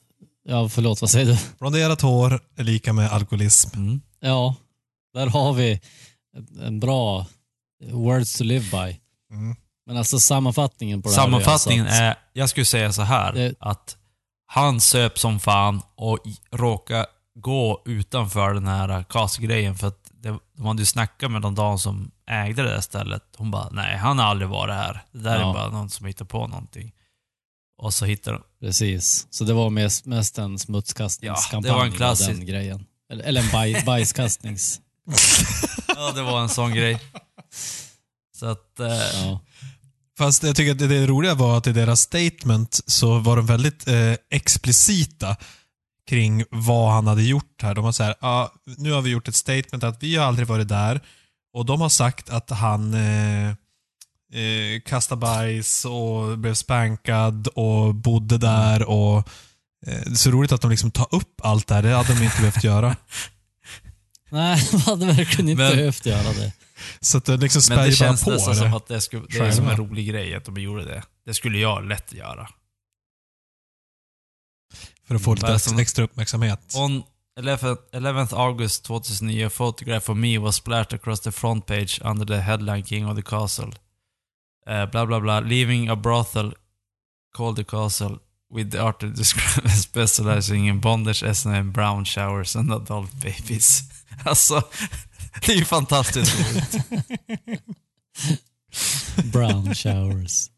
[0.48, 1.38] Ja, förlåt, vad säger du?
[1.58, 3.76] blonderat hår är lika med alkoholism.
[3.78, 4.00] Mm.
[4.20, 4.54] Ja,
[5.14, 5.80] där har vi
[6.60, 7.26] en- bra
[7.90, 9.00] words to live by.
[9.34, 9.56] Mm.
[9.86, 13.32] Men alltså sammanfattningen på det här Sammanfattningen är, alltså är, jag skulle säga så här,
[13.32, 13.96] Det- att
[14.46, 16.18] han söp som fan och
[16.50, 21.54] råkade gå utanför den här casgrejen för att det, de hade ju snackat med de
[21.54, 23.22] dagen som ägde det där stället.
[23.36, 25.04] Hon bara, nej han har aldrig varit här.
[25.12, 25.50] Det där Ja.
[25.50, 26.92] är bara någon som hittar på någonting.
[27.78, 29.26] Och så hittar de, precis.
[29.30, 31.62] Så det var mest, mest en Ja, smutskastningskampanj.
[31.72, 32.86] det var en klassisk- Den grejen.
[33.12, 34.80] Eller, eller en baj, bajskastnings...
[35.88, 37.00] ja det var en sån grej.
[38.38, 38.86] Så att, eh,
[39.24, 39.40] Ja.
[40.18, 43.46] Fast jag tycker att det, det roliga var att i deras statement så var de
[43.46, 45.36] väldigt eh, explicita
[46.08, 47.74] kring vad han hade gjort här.
[47.74, 50.48] De har så här, ah, nu har vi gjort ett statement att vi har aldrig
[50.48, 51.00] varit där
[51.54, 53.48] och de har sagt att han eh,
[54.40, 59.16] eh, kastade bajs och blev spankad och bodde där och
[59.86, 61.82] eh, det är så roligt att de liksom tar upp allt det här.
[61.82, 62.96] Det hade de inte behövt göra.
[64.32, 66.52] Nej, de hade verkligen inte Men- behövt göra det.
[67.00, 68.60] Så att det liksom men spär det ju bara känns på nästan det.
[68.60, 69.84] som att det, skulle, det är som en Själva.
[69.90, 71.02] rolig grej att de gjorde det.
[71.26, 72.48] Det skulle jag lätt göra.
[75.06, 76.74] För att få lite Bara som- extra uppmärksamhet.
[76.76, 77.02] On
[77.40, 82.26] 11th, 11th August 2009, a photograph of me was splashed across the front page under
[82.26, 83.72] the headline King of the Castle.
[84.70, 85.40] Uh, blah blah blah.
[85.40, 86.52] Leaving a brothel
[87.36, 88.18] called the Castle
[88.50, 93.82] with the artist described as specializing in bondage, S&M, brown showers and adult babies.
[94.24, 94.62] Alltså,
[95.46, 96.86] det är ju fantastiskt roligt.
[99.32, 100.48] Brown showers.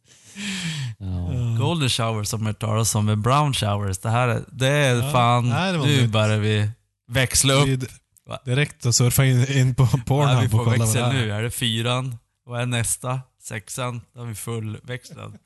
[0.99, 1.57] Ja.
[1.59, 5.13] Golden showers som jag talas om, men brown showers, det här är, det är Ja,
[5.13, 6.71] fan, nej, det nu börjar vi
[7.09, 7.69] växla upp.
[7.69, 8.39] Är Va?
[8.45, 11.13] Direkt och surfa in, in på Ja, vi Pornhub får växel är.
[11.13, 11.33] nu.
[11.33, 12.17] Är det fyran?
[12.47, 13.21] Vad är nästa?
[13.43, 14.01] Sexan?
[14.15, 15.39] Då har vi fullväxlad.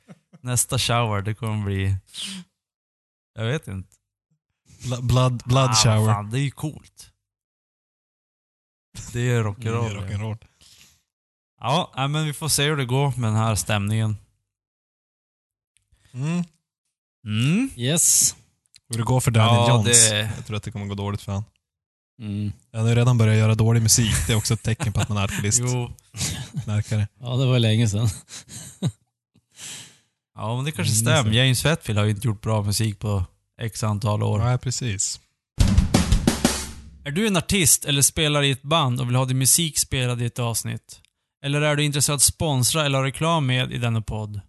[0.43, 1.97] Nästa shower, det kommer bli...
[3.39, 3.89] Jag vet inte.
[4.85, 6.13] Bl- Blood, blood Ah, shower.
[6.15, 7.11] Fan, det är ju coolt.
[9.13, 9.95] Det är Det är rock'n'roll.
[10.11, 10.17] ja.
[10.17, 10.39] rock'n'roll.
[11.97, 14.17] Nej, men vi får se hur det går med den här stämningen.
[16.15, 16.45] Mm.
[17.27, 17.71] Mm.
[17.77, 18.37] Yes.
[18.89, 19.87] Hur det går för Daniel Ja, Johns.
[20.11, 21.45] det- Jag tror att det kommer gå dåligt för han.
[22.21, 22.53] Mm.
[22.73, 24.15] Han har ju redan börjat göra dålig musik.
[24.27, 25.61] Det är också ett tecken på att man är alkoholist.
[25.63, 25.93] Jo.
[26.65, 27.09] Knarkare.
[27.21, 28.09] Ja, det var länge sedan.
[30.35, 31.37] Ja, men det kanske Mm, stämmer.
[31.37, 33.25] James Hetfield har ju inte gjort bra musik på
[33.61, 34.39] x antal år.
[34.39, 35.21] Nej, precis.
[37.09, 40.23] Är du en artist eller spelar i ett band och vill ha din musik spelad
[40.23, 41.01] i ett avsnitt?
[41.45, 44.41] Eller är du intresserad att sponsra eller ha reklam med i denna podd?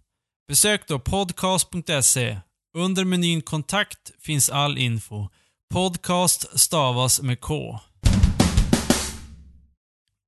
[0.48, 2.40] Besök då podcast.se.
[2.76, 5.28] Under menyn kontakt finns all info.
[5.70, 7.80] Podcast stavas med K.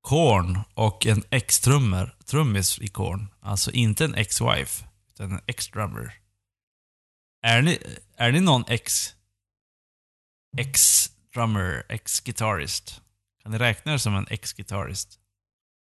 [0.03, 3.29] Korn och en ex-trummer, trummis i Korn.
[3.41, 6.13] Alltså inte en ex-wife, utan en ex-drummer.
[7.43, 7.79] Är ni,
[8.17, 9.15] är ni någon ex...
[11.33, 13.01] Ex-drummer, ex-gitarrist?
[13.43, 15.09] Kan ni räkna er som en ex-gitarrist?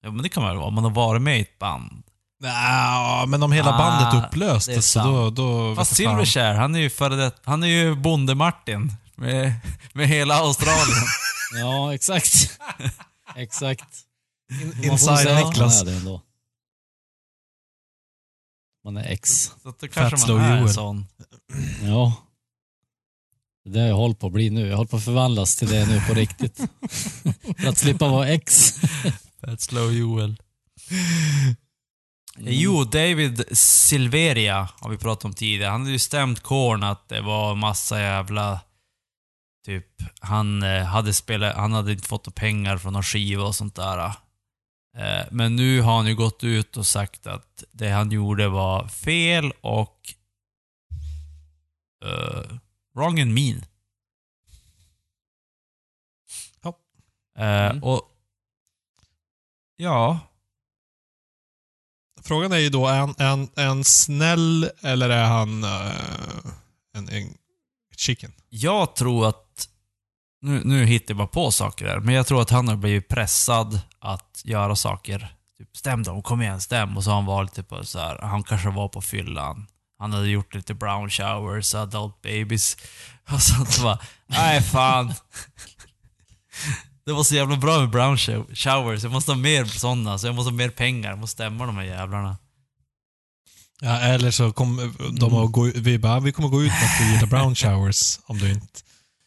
[0.04, 2.04] Ja, men det kan man väl vara, om man har varit med i ett band.
[2.42, 5.30] Nja, men om hela Ah, bandet upplöstes så då...
[5.30, 5.96] då Fast.
[5.96, 8.92] Silverchair, han är ju före det, han är ju Bonde-Martin.
[9.16, 9.54] Med,
[9.94, 11.06] med hela Australien.
[11.60, 12.60] Ja, exakt.
[13.36, 13.86] exakt.
[14.62, 15.82] In, Man får inside säga att man Niklas.
[15.82, 16.20] är det.
[18.84, 19.52] Man är ex.
[19.64, 21.08] Så att då kanske Slow man är en sån.
[21.84, 22.14] Ja.
[23.66, 24.68] Det det jag håller på att bli nu.
[24.68, 26.58] Jag håller på att förvandlas till det nu på riktigt.
[27.58, 28.76] För att slippa vara ex.
[29.42, 30.36] Fat Slow Joel.
[32.38, 32.54] Mm.
[32.54, 35.72] Jo, David Silveria har vi pratat om tidigare.
[35.72, 38.60] Han hade ju stämt Korn att det var massa jävla...
[39.66, 39.88] Typ,
[40.20, 44.06] han eh, hade spelat, han hade inte fått pengar från någon skiva och sånt där.
[44.98, 48.88] Eh, men nu har han ju gått ut och sagt att det han gjorde var
[48.88, 49.98] fel och...
[52.06, 52.58] eh,
[52.96, 53.66] wrong and mean.
[57.38, 57.84] Eh, Mm.
[57.84, 58.02] Och
[59.76, 60.20] ja,
[62.22, 65.92] Frågan är ju då, är han, är han, är han snäll eller är han eh,
[66.94, 67.34] en, en
[67.96, 68.32] chicken?
[68.50, 69.70] jag tror att,
[70.42, 73.08] nu, nu hittar jag bara på saker där, men jag tror att han har blivit
[73.08, 75.36] pressad att göra saker.
[75.58, 76.98] Typ, stäm dem, kom igen, stäm.
[76.98, 79.68] Och så har han varit typ så här, han kanske var på fyllan.
[80.04, 82.78] Han hade gjort lite brown showers, adult babies
[83.34, 83.72] och sånt.
[83.74, 85.14] Så bara, nej fan.
[87.06, 89.04] Det var så jävla bra med brown show- showers.
[89.04, 91.10] Jag måste ha mer sådana, så jag måste ha mer pengar.
[91.10, 92.38] Jag måste stämma de här jävlarna.
[93.82, 96.84] Ja, eller så kommer de att gå ut, vi bara, vi kommer gå ut med
[96.84, 98.80] att du gillar brown showers om du inte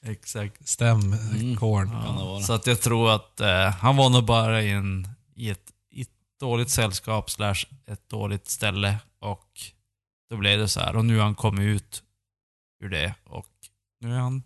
[0.07, 0.69] Exakt.
[0.69, 1.57] stäm Mm.
[1.61, 2.41] vara.
[2.43, 6.01] Så att jag tror att eh, han var nog bara i, en, i, ett, i
[6.03, 6.09] ett
[6.41, 7.55] dåligt sällskap slash
[7.91, 9.49] ett dåligt ställe och
[10.31, 10.97] då blev det så här.
[10.97, 12.03] Och nu har han kommit ut
[12.81, 13.47] ur det och
[14.01, 14.43] nu är han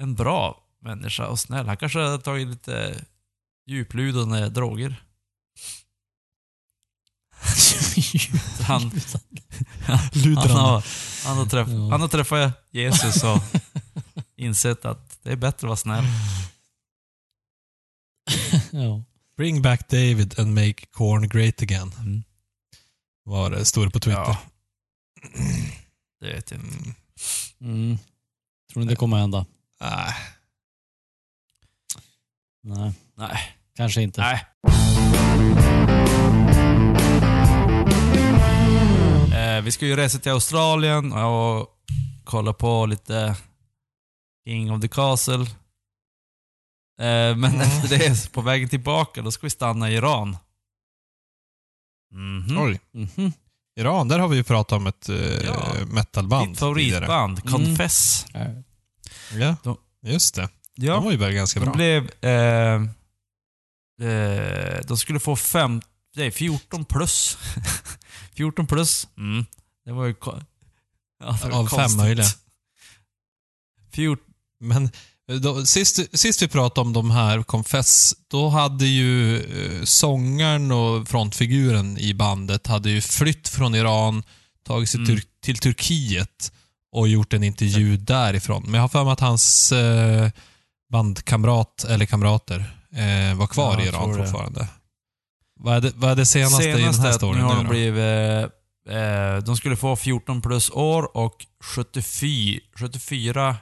[0.00, 1.66] en bra människa och snäll.
[1.66, 3.04] Han kanske har tagit lite
[3.66, 5.02] djuplodande droger.
[8.66, 8.90] Han,
[9.86, 10.84] han, har,
[11.26, 11.90] han, har träff, Ja.
[11.90, 13.38] han har träffat Jesus och
[14.36, 16.04] insett att det är bättre att vara snäll.
[18.70, 19.02] ja.
[19.36, 21.92] Bring back David and make corn great again.
[21.98, 22.24] Mm.
[23.24, 24.20] Var det, stod på Twitter.
[24.20, 24.38] Ja.
[26.20, 26.94] Det vet jag inte.
[27.60, 27.74] Mm.
[27.74, 27.98] Mm.
[28.72, 29.46] Tror ni det kommer hända?
[29.80, 30.14] Nej.
[32.62, 33.38] Nej, Nej.
[33.76, 34.20] kanske inte.
[34.20, 34.44] Nej.
[39.34, 41.68] Eh, vi ska ju resa till Australien och
[42.24, 43.36] kolla på lite
[44.46, 45.46] King of the Castle.
[47.00, 50.36] Eh, men efter det, på vägen tillbaka, då ska vi stanna i Iran.
[52.14, 52.58] Mhm.
[52.58, 52.80] Oj.
[52.92, 53.32] Mhm.
[53.76, 55.72] Iran, där har vi ju pratat om ett uh, Ja.
[55.86, 57.52] metalband Ditt favoritband, Mm.
[57.52, 58.24] Confess.
[58.24, 58.64] Tidigare.
[59.32, 59.78] Ja, De-
[60.12, 60.48] just det.
[60.74, 60.94] Ja.
[60.94, 61.74] De var ju väl ganska De bra.
[61.74, 62.10] blev...
[62.24, 62.82] Eh,
[64.08, 65.80] eh, de skulle få fem,
[66.16, 67.38] nej, 14 plus.
[68.34, 69.08] 14 plus.
[69.16, 69.44] Mm.
[69.84, 70.14] Det var ju...
[71.20, 71.98] Ja, det var Av fem konstigt.
[71.98, 72.26] möjliga.
[73.92, 74.24] 14,
[74.60, 74.90] Men eh,
[75.40, 81.08] då, sist, sist vi pratade om de här, Confess, då hade ju eh, sångaren och
[81.08, 84.22] frontfiguren i bandet hade ju flytt från Iran,
[84.66, 85.20] tagit sig Mm.
[85.42, 86.52] till Turkiet
[86.92, 88.62] och gjort en intervju därifrån.
[88.64, 90.30] Men jag har för mig att hans eh,
[90.92, 92.58] bandkamrat, eller kamrater,
[92.92, 94.68] eh, var kvar Ja, i Iran fortfarande.
[95.60, 97.66] Vad är, det, vad är det senaste, i den senaste här storyn nu har de
[97.68, 98.50] blivit...
[98.88, 102.60] Eh, de skulle få 14 plus år och 74...
[102.78, 103.56] 74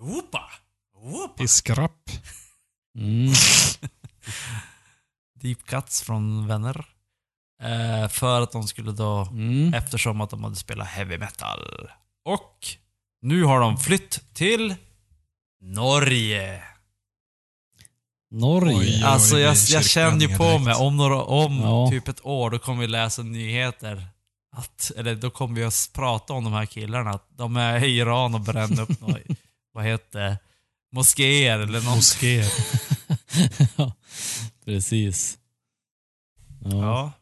[0.00, 0.50] Opa!
[0.96, 1.34] Opa!
[1.36, 2.10] Piskrapp.
[2.98, 3.32] Mm.
[5.40, 6.86] Deep cuts från vänner.
[7.62, 9.74] Eh, för att de skulle då Mm.
[9.74, 11.90] Eftersom att de hade spelat heavy metal.
[12.24, 12.66] Och
[13.22, 14.74] nu har de flytt till
[15.60, 16.62] Norge.
[18.30, 18.76] Norge.
[18.78, 20.64] Oj, alltså jag, jag känner ju på direkt.
[20.64, 21.88] mig, om, några, om Ja.
[21.90, 24.06] typ ett år, då kommer vi läsa nyheter.
[24.56, 27.10] Att, eller då kommer vi att prata om de här killarna.
[27.10, 29.18] Att de är i Iran och bränner upp några,
[29.74, 30.36] vad heter
[30.92, 31.94] moskéer eller något.
[31.96, 32.46] Moskéer.
[33.76, 33.92] ja,
[34.64, 35.38] precis.
[36.64, 36.70] Ja.
[36.70, 37.12] Ja.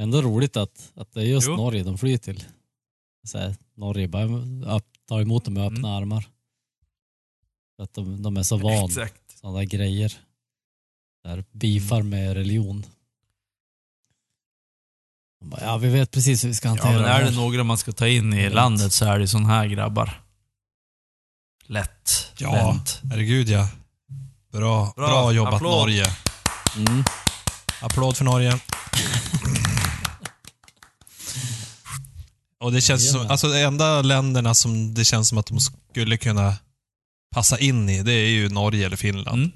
[0.00, 1.56] Ändå roligt att, att det är just Jo.
[1.56, 2.44] Norge de flyr till.
[3.26, 4.24] Så här, Norge bara
[4.76, 6.02] upp, tar emot dem med öppna Mm.
[6.02, 6.28] armar.
[7.76, 8.90] För att de, de är så van
[9.40, 10.12] sådana där grejer.
[11.24, 12.86] Där beefar med religion.
[15.44, 17.24] Bara, ja, vi vet precis hur vi ska Ja, hantera men det är här.
[17.30, 20.22] det några man ska ta in i landet så är det sån här grabbar.
[21.66, 22.32] Lätt.
[22.38, 22.52] Ja.
[22.52, 23.00] Vänt.
[23.10, 23.68] Herregud ja.
[24.52, 25.32] Bra, bra, Bra.
[25.32, 25.70] jobbat Applåd.
[25.72, 26.04] Norge.
[26.76, 27.04] Mm.
[27.80, 28.58] Applåd för Norge.
[32.60, 36.16] Och det känns som, alltså de enda länderna som det känns som att de skulle
[36.16, 36.54] kunna
[37.34, 39.42] passa in i, det är ju Norge eller Finland.
[39.42, 39.52] Mm.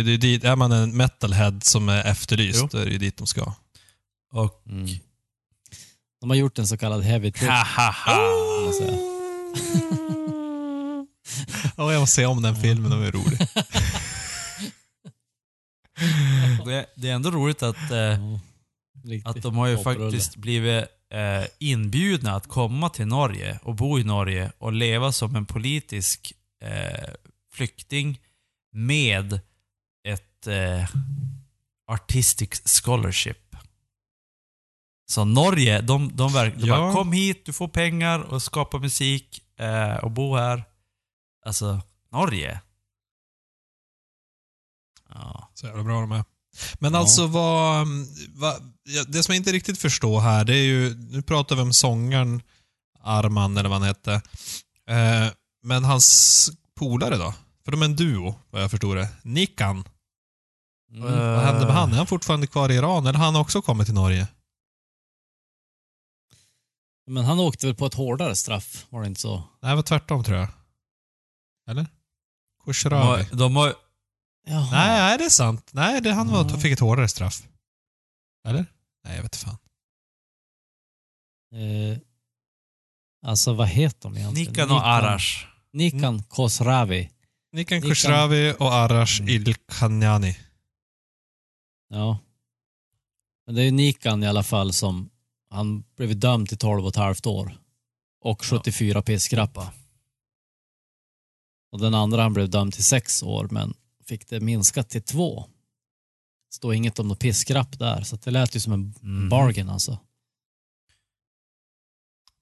[0.00, 2.68] Eh, Det är, dit, är man en metalhead som är efterlyst, Jo.
[2.72, 3.52] då är det ju dit de ska.
[4.32, 4.88] Och Mm.
[6.20, 7.50] De har gjort en så kallad heavy trip.
[7.50, 8.16] ha ha ha.
[11.76, 13.38] Ja, jag måste se om den filmen, den är rolig.
[16.64, 18.18] Det, det är ändå roligt att, eh,
[19.24, 24.04] att de har ju faktiskt blivit eh, inbjudna att komma till Norge och bo i
[24.04, 26.32] Norge och leva som en politisk
[26.64, 27.10] eh,
[27.52, 28.20] flykting
[28.72, 29.40] med
[30.08, 30.88] ett eh,
[31.92, 33.56] artistic scholarship.
[35.10, 36.78] Så Norge, de, de, verk, de Ja.
[36.78, 40.64] bara kom hit, du får pengar och skapa musik eh, och bo här.
[41.44, 41.80] Alltså,
[42.12, 42.60] Norge.
[45.08, 45.48] Ja.
[45.54, 46.24] Så jävla bra de är.
[46.78, 46.98] Men Ja.
[46.98, 47.86] alltså vad,
[48.34, 48.72] vad...
[48.82, 50.94] ja, Det som jag inte riktigt förstår här, det är ju...
[50.94, 52.42] Nu pratar vi om sångaren
[53.00, 54.12] Arman, eller vad han hette.
[54.86, 55.32] Eh,
[55.62, 57.34] Men hans polare då?
[57.64, 59.08] För de är en duo, vad jag förstår det.
[59.22, 59.84] Nikan.
[60.92, 61.02] Mm.
[61.12, 61.92] Vad hände med han?
[61.92, 64.28] Är han fortfarande kvar i Iran eller har han också kommit till Norge?
[67.06, 69.36] Men han åkte väl på ett hårdare straff, var det inte så?
[69.62, 70.48] Nej, det var tvärtom tror jag.
[71.70, 71.82] Eller?
[71.82, 73.22] De Khosravi.
[73.24, 73.74] har, de har,
[74.46, 74.70] Jaha.
[74.70, 75.70] Nej, det är sant.
[75.72, 76.58] Nej, det, han var, Ja.
[76.58, 77.42] fick ett hårdare straff.
[78.48, 78.66] Eller?
[79.04, 79.58] Nej, jag vet inte fan.
[81.54, 81.98] Eh,
[83.26, 84.52] alltså vad heter de egentligen?
[84.52, 85.46] Nikan och Arash.
[85.72, 87.10] Nikan Khosravi.
[87.52, 89.28] Nikan Khosravi och Arash Mm.
[89.34, 90.38] Ilkhanjani.
[91.88, 92.18] Ja.
[93.46, 95.10] Men det är ju Nikan i alla fall som,
[95.50, 97.58] han blev dömd till 12 och ett halvt år.
[98.20, 99.58] Och 74 piskrapp.
[101.72, 103.74] Och den andra han blev dömd till sex år men
[104.06, 105.46] fick det minskat till två.
[106.52, 109.28] Står inget om något piskrapp där så det lät ju som en Mhm.
[109.28, 109.98] bargain alltså.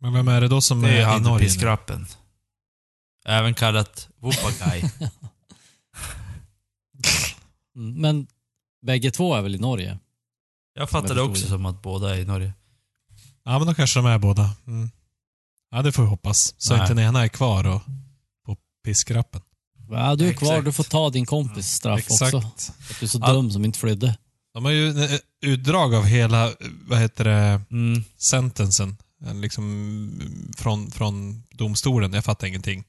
[0.00, 1.38] Men vem är det då som Det är är i han Norge?
[1.38, 1.44] nu?
[1.44, 2.06] piskrappen.
[3.24, 4.80] Även kallat Wuppagai.
[7.76, 8.26] Mm, Men
[8.86, 9.98] bägge två är väl i Norge?
[10.74, 11.48] Jag fattade förstod också det.
[11.48, 12.52] som att båda är i Norge.
[13.44, 14.56] Ja, men då kanske de är båda.
[14.66, 14.90] Mm.
[15.70, 16.54] Ja, det får vi hoppas.
[16.58, 16.82] Så Nej.
[16.82, 17.82] inte den ena är kvar och
[18.88, 19.40] piskrappen.
[19.90, 22.34] Ja, du är kvar, du får ta din kompis straff Exakt.
[22.34, 22.48] också.
[22.48, 24.18] Att du är så dum som inte flydde.
[24.54, 25.10] De har ju eh,
[25.42, 26.52] utdrag av hela,
[26.86, 28.04] vad heter det, Mm.
[28.18, 28.96] sentensen.
[29.26, 32.12] Eh, Liksom mm, från, från domstolen.
[32.12, 32.84] Jag fattar ingenting.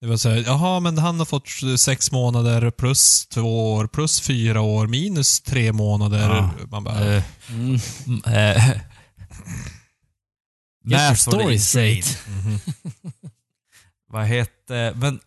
[0.00, 1.48] Det var så här, jaha, men han har fått
[1.80, 6.28] sex månader plus två år plus fyra år minus tre månader.
[6.28, 6.50] Ja.
[6.70, 7.78] Man bara, Eh, Mm.
[8.06, 8.20] mm,
[10.84, 12.02] your Math story insane.
[12.02, 12.18] straight.
[12.28, 12.60] mhm.
[14.08, 14.94] Vad heter...
[14.94, 15.20] Men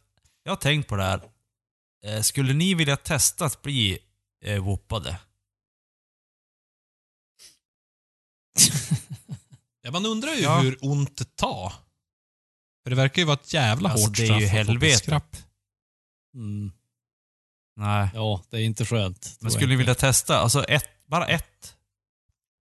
[0.43, 1.21] jag har tänkt på det här.
[2.05, 3.99] Eh, Skulle ni vilja testa att bli
[4.45, 5.19] eh, whoopade?
[9.83, 10.59] Ja, man undrar ju Ja.
[10.59, 11.73] hur ont det tar.
[12.83, 14.81] För det verkar ju vara ett jävla Alltså, hårt det är straff ju få helvetet.
[14.99, 15.35] piskrapp.
[16.35, 16.71] Mm.
[17.75, 18.09] Nej.
[18.13, 19.37] Ja, det är inte skönt.
[19.39, 20.37] Men skulle ni vilja testa?
[20.37, 21.77] Alltså ett, bara ett.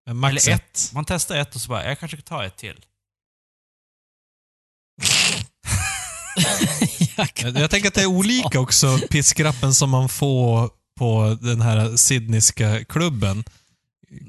[0.05, 0.91] Men max Eller ett.
[0.93, 2.85] Man testar ett och så bara, jag kanske kan ta ett till.
[7.17, 7.61] jag.
[7.61, 10.69] Jag tänker att det är olika också, piskrappen som man får
[10.99, 13.43] på den här sydneyska klubben.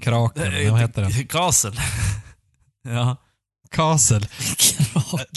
[0.02, 1.26] Kraken, vad heter den?
[1.26, 1.80] Gasel.
[2.88, 3.16] ja.
[3.70, 4.26] Kasel.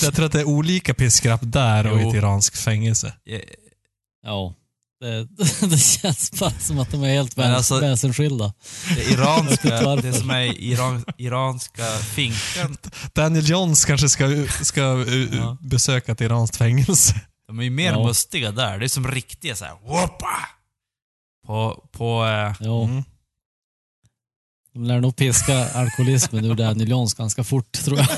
[0.02, 3.14] Jag tror att det är olika piskrapp där och i ett iranskt fängelse.
[3.26, 3.40] Eh,
[4.24, 4.54] Ja.
[5.00, 5.24] Det,
[5.70, 8.54] det känns bara som att de är helt väs, alltså- väsensskilda.
[8.96, 12.78] Det iranska, det som är iran, iranska finkan,
[13.14, 14.82] Daniel Johns kanske ska, ska
[15.34, 15.58] Ja.
[15.62, 17.22] besöka ett iranskt fängelse.
[17.48, 18.04] de är ju mer Ja.
[18.08, 18.80] mustiga där.
[18.80, 20.50] Det är som riktiga såhär, whoppa!
[21.48, 22.84] På, på, eh, Ja.
[22.84, 23.04] Mm.
[24.74, 28.08] De lär nog piska alkoholismen ur Daniel Johns ganska fort, tror jag.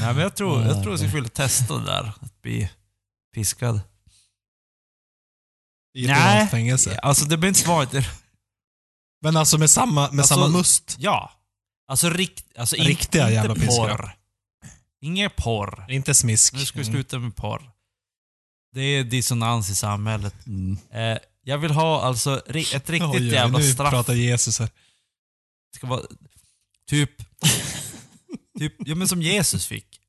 [0.00, 1.08] nej men jag tror, jag tror jag Nej.
[1.08, 2.12] skulle testa det där.
[2.20, 2.70] Att bli
[3.34, 3.80] piskad.
[5.94, 6.48] I ett Nej.
[6.48, 6.98] fängelse.
[6.98, 8.06] Alltså det behöver inte vara ett,
[9.22, 10.96] Men alltså med samma, med Alltså, samma must.
[10.98, 11.32] ja.
[11.86, 13.68] Alltså, rikt, alltså in- Riktiga inte jävla piskar.
[13.96, 14.16] porr.
[15.00, 15.86] Inget porr.
[15.88, 16.52] Inte smisk.
[16.54, 16.94] Nu ska vi Mm.
[16.94, 17.70] sluta med porr.
[18.72, 20.46] Det är dissonans i samhället.
[20.46, 20.78] Mm.
[20.92, 23.90] Eh, jag vill ha alltså ri- ett riktigt Oj, oj, jävla nu straff.
[23.90, 24.66] pratar Jesus här.
[25.72, 26.02] Det ska vara
[26.86, 27.10] typ...
[28.58, 30.00] typ, ja men som Jesus fick.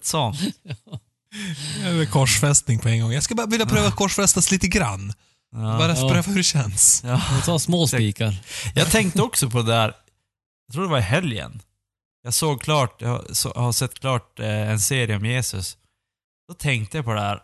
[0.00, 0.36] Ett sånt.
[1.84, 3.12] Vill korsfästning på en gång.
[3.12, 5.12] Jag ska bara vilja pröva korsfästas lite grann.
[5.52, 5.58] Ja.
[5.58, 6.08] Bara Ja.
[6.08, 7.02] pröva hur det känns.
[7.04, 7.20] Ja.
[7.44, 8.42] Tar små spikar.
[8.74, 9.94] Jag tänkte också på det där,
[10.66, 11.62] jag tror det var i helgen.
[12.22, 13.24] Jag såg klart, jag
[13.54, 15.76] har sett klart eh, en serie om Jesus.
[16.48, 17.40] Då tänkte jag på det här.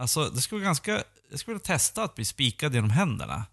[0.00, 3.44] Alltså, det skulle ganska, jag skulle vilja testa att bli spikad genom händerna.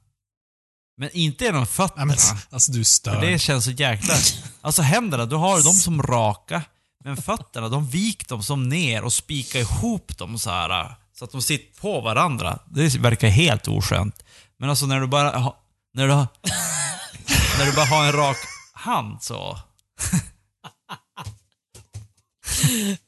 [0.97, 2.05] Men inte genom fötterna.
[2.05, 3.21] Nej, men, alltså du För stör.
[3.21, 4.13] det känns så jäkla...
[4.61, 6.61] Alltså händerna, du har dem som raka.
[7.07, 11.31] Men fötterna, de vik dem som ner och spikar ihop dem så här Så att
[11.31, 12.59] de sitter på varandra.
[12.65, 14.23] Det verkar helt oskönt.
[14.57, 15.53] Men alltså när du bara.
[15.93, 16.13] När du
[17.59, 18.37] när du bara har en rak
[18.73, 19.59] hand så...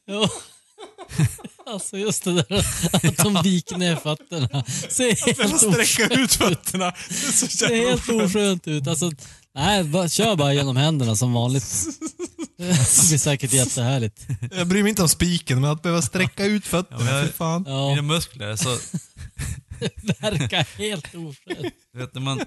[0.05, 0.29] Ja.
[1.65, 4.63] Alltså just det där att de viker ner fötterna.
[4.89, 6.93] Ser helt, får sträcka oskönt, ut fötterna.
[7.09, 8.87] Det ser helt oskönt ut.
[8.87, 9.11] Alltså,
[9.59, 11.65] nej, bara, kör bara genom händerna som vanligt.
[12.57, 14.27] Det blir säkert jättehärligt.
[14.51, 17.31] Jag bryr mig inte om spiken, men att behöva sträcka ut Ja, fötterna, jag- fy
[17.33, 17.65] fan.
[17.67, 18.69] Ja, Mina muskler, så...
[19.79, 21.73] det verkar helt oskönt.
[21.93, 22.41] Du vet, när man...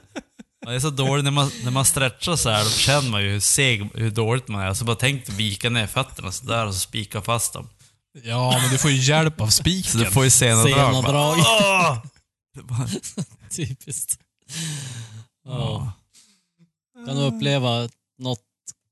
[0.65, 3.31] Man är så dålig när man, när man stretchar så här, då känner man ju
[3.31, 4.75] hur seg, hur dåligt man är.
[4.75, 7.69] Så bara tänk vika ner fötterna så där och så spika fast dem.
[8.25, 10.01] Ja, men du får ju hjälp av Så spiken.
[10.01, 10.95] du får ju sena drag.
[10.95, 11.37] Sena drag.
[12.55, 12.89] Det bara-
[13.51, 14.19] Typiskt.
[15.45, 15.93] Ja.
[17.07, 17.89] Kan du uppleva
[18.19, 18.41] något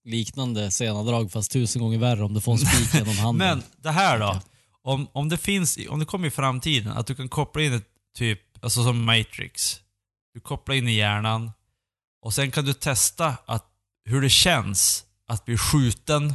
[0.05, 3.49] liknande senadrag fast tusen gånger värre om du får en spik genom handen.
[3.49, 4.41] Men det här då.
[4.83, 7.89] Om, om det finns, om det kommer i framtiden, att du kan koppla in ett
[8.15, 9.81] typ, alltså som Matrix.
[10.35, 11.53] Du kopplar in i hjärnan
[12.23, 13.67] och sen kan du testa att,
[14.05, 16.35] hur det känns att bli skjuten.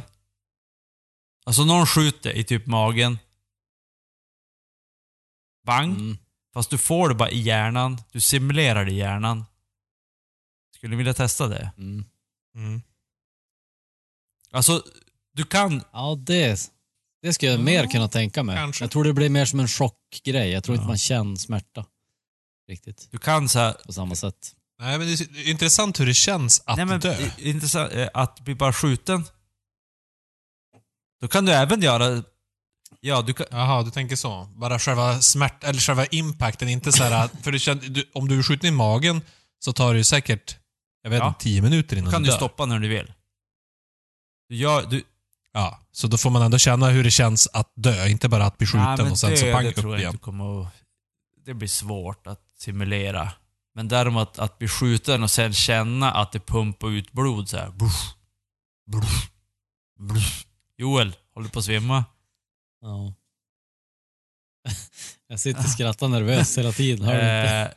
[1.46, 3.18] Alltså någon skjuter i typ magen.
[5.66, 5.90] Bang.
[5.90, 6.18] Mm.
[6.54, 8.00] Fast du får det bara i hjärnan.
[8.12, 9.44] Du simulerar det i hjärnan.
[10.86, 11.70] Skulle du vilja testa det?
[11.78, 12.04] Mm.
[12.56, 12.82] Mm.
[14.50, 14.82] Alltså,
[15.34, 15.82] du kan...
[15.92, 16.70] Ja, det,
[17.22, 18.56] det skulle jag mer kunna tänka mig.
[18.56, 18.84] kanske.
[18.84, 20.50] Jag tror det blir mer som en chockgrej.
[20.50, 20.80] Jag tror Ja.
[20.80, 21.86] inte man känner smärta
[22.68, 24.52] riktigt Du kan så här, på samma sätt.
[24.78, 27.30] Nej, men det är intressant hur det känns att Nej men dö.
[27.38, 29.24] intressant, eh, att bli bara skjuten.
[31.20, 32.22] Då kan du även göra...
[33.00, 33.46] Ja, du kan...
[33.50, 34.48] Jaha, du tänker så.
[34.56, 38.38] Bara själva smärt eller själva impacten, inte så här, för du känner, du, om du
[38.38, 39.20] är skjuten i magen
[39.58, 40.56] så tar det ju säkert,
[41.06, 41.28] jag vet Ja.
[41.28, 42.36] inte, tio minuter Då innan kan du du dör.
[42.36, 43.12] stoppa när du vill.
[44.48, 44.86] Du gör...
[44.86, 45.02] Du,
[45.52, 48.58] Ja, så då får man ändå känna hur det känns att dö, inte bara att
[48.58, 50.10] bli skjuten Nej, och sen det, så pang det upp tror jag igen.
[50.12, 50.68] inte kommer att...
[51.44, 53.32] Det blir svårt att simulera.
[53.74, 57.70] Men däremot att bli skjuten och sen känna att det pumpar ut blod så här.
[57.70, 58.14] Bruff,
[58.90, 59.30] bruff,
[59.98, 60.46] bruff.
[60.76, 62.04] Joel, håller på att svimma?
[62.80, 63.12] Ja.
[65.28, 67.06] Jag sitter och skrattar nervöst hela tiden.
[67.06, 67.74] Hör du inte?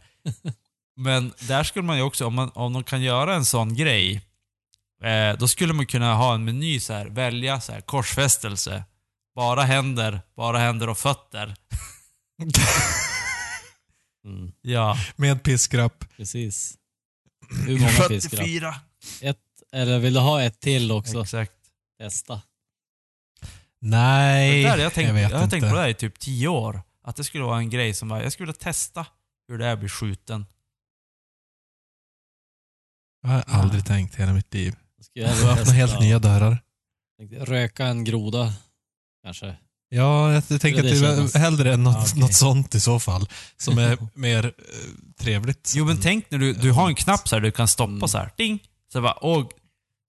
[1.00, 4.22] Men där skulle man ju också, om, man, om de kan göra en sån grej,
[5.04, 8.84] eh, då skulle man kunna ha en meny så här, välja så här, korsfästelse.
[9.36, 11.56] Bara händer, bara händer och fötter.
[14.26, 14.97] Mm, Ja.
[15.16, 16.06] Med piskrapp.
[16.18, 16.78] precis.
[17.66, 18.38] Hur många fiskar?
[18.38, 18.76] 44.
[19.22, 19.38] Ett,
[19.74, 21.22] eller vill du ha ett till också?
[21.22, 21.52] Exakt.
[22.00, 22.41] Testa.
[23.82, 25.52] Nej, det där, jag, tänkt, jag vet jag har inte.
[25.60, 26.82] tänkt på det här i typ 10 år.
[27.04, 29.06] Att det skulle vara en grej som bara, jag skulle vilja testa
[29.47, 30.45] hur det är att bli skjuten.
[33.22, 34.76] Jag har aldrig tänkt hela mitt liv.
[35.01, 36.61] Ska jag Du öppnar testa helt nya dörrar.
[37.39, 38.53] Röka en groda,
[39.24, 39.55] kanske.
[39.89, 41.34] Ja, jag tänker att det är kännas?
[41.36, 42.20] hellre än något, Ja, okej.
[42.22, 43.30] något sånt i så fall.
[43.57, 44.51] Som är mer eh,
[45.20, 45.74] trevligt.
[45.76, 48.07] Jo men tänk när du, du har en knapp så här du kan stoppa Mm.
[48.07, 48.32] så här.
[48.38, 48.59] Ding!
[48.93, 49.45] Så bara, åh,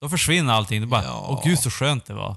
[0.00, 0.80] då försvinner allting.
[0.80, 1.26] Du bara, Ja.
[1.30, 2.36] åh gud så skönt det var.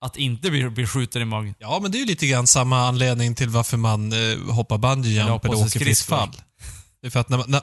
[0.00, 1.54] Att inte bli, bli skjuten i magen.
[1.58, 5.20] Ja, men det är ju lite grann samma anledning till varför man eh, hoppar bungee
[5.20, 5.84] Eller jump åker skridskor.
[5.84, 6.30] friskfall.
[7.00, 7.62] Det är för att när man, när,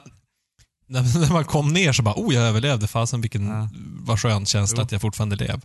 [1.20, 2.86] när, man kom ner så bara, oh jag överlevde.
[2.86, 3.68] Fasen vilken, Ja.
[3.98, 4.82] vad skön känsla Jo.
[4.84, 5.60] att jag fortfarande lever.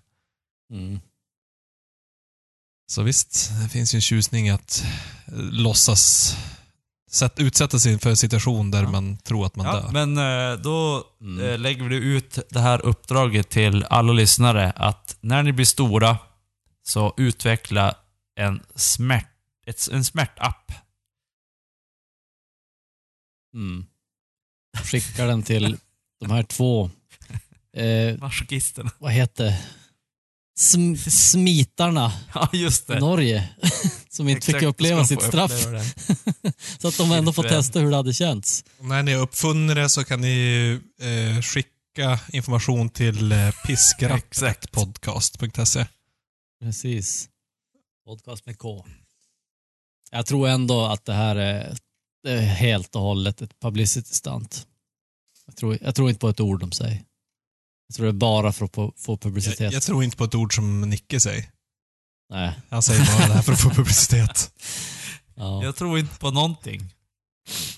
[0.72, 1.00] Mm.
[2.88, 4.84] Så visst, det finns ju en tjusning att
[5.28, 6.36] eh, låtsas
[7.12, 8.90] sätt, utsätta sig för en situation där Ja.
[8.92, 10.06] man tror att man Ja, dör.
[10.06, 11.46] men eh, då Mm.
[11.46, 16.18] eh, lägger vi ut det här uppdraget till alla lyssnare att när ni blir stora
[16.84, 17.96] så utveckla
[18.36, 19.28] en, smärt,
[19.66, 20.72] ett, en smärtapp.
[23.54, 23.86] Mm.
[24.78, 25.78] Skickar den till
[26.20, 26.90] de här två,
[27.78, 28.92] eh, Masochisterna.
[28.98, 29.56] vad heter
[30.60, 33.00] Sm Smitarna Ja, just det.
[33.00, 33.50] Norge.
[34.10, 35.52] Som inte fick Exakt, uppleva ska sitt straff.
[35.66, 35.84] uppleva.
[36.82, 38.64] Så att de ändå får testa hur det hade känts.
[38.80, 45.86] Och när ni uppfunnit det så kan ni eh, skicka information till eh, piskrapp.podcast.se.
[46.62, 47.30] Precis.
[48.06, 48.86] Podcast med K.
[50.12, 51.76] Jag tror ändå att det här är
[52.28, 54.68] helt och hållet ett publicity stunt.
[55.46, 57.04] Jag tror, jag tror inte på ett ord de säger.
[57.88, 59.60] Jag tror det är bara för att få, publicitet.
[59.60, 61.50] Jag, jag tror inte på ett ord som Nicke säger.
[62.30, 62.60] Nej.
[62.70, 64.54] Han säger bara det här för att få publicitet.
[65.36, 65.64] Ja.
[65.64, 66.94] Jag tror inte på någonting.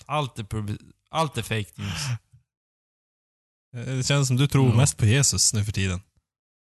[0.05, 0.45] Allt är,
[1.09, 2.01] allt är fake news.
[3.75, 4.75] Eh, Det känns som du tror Ja.
[4.75, 6.01] mest på Jesus nu för tiden.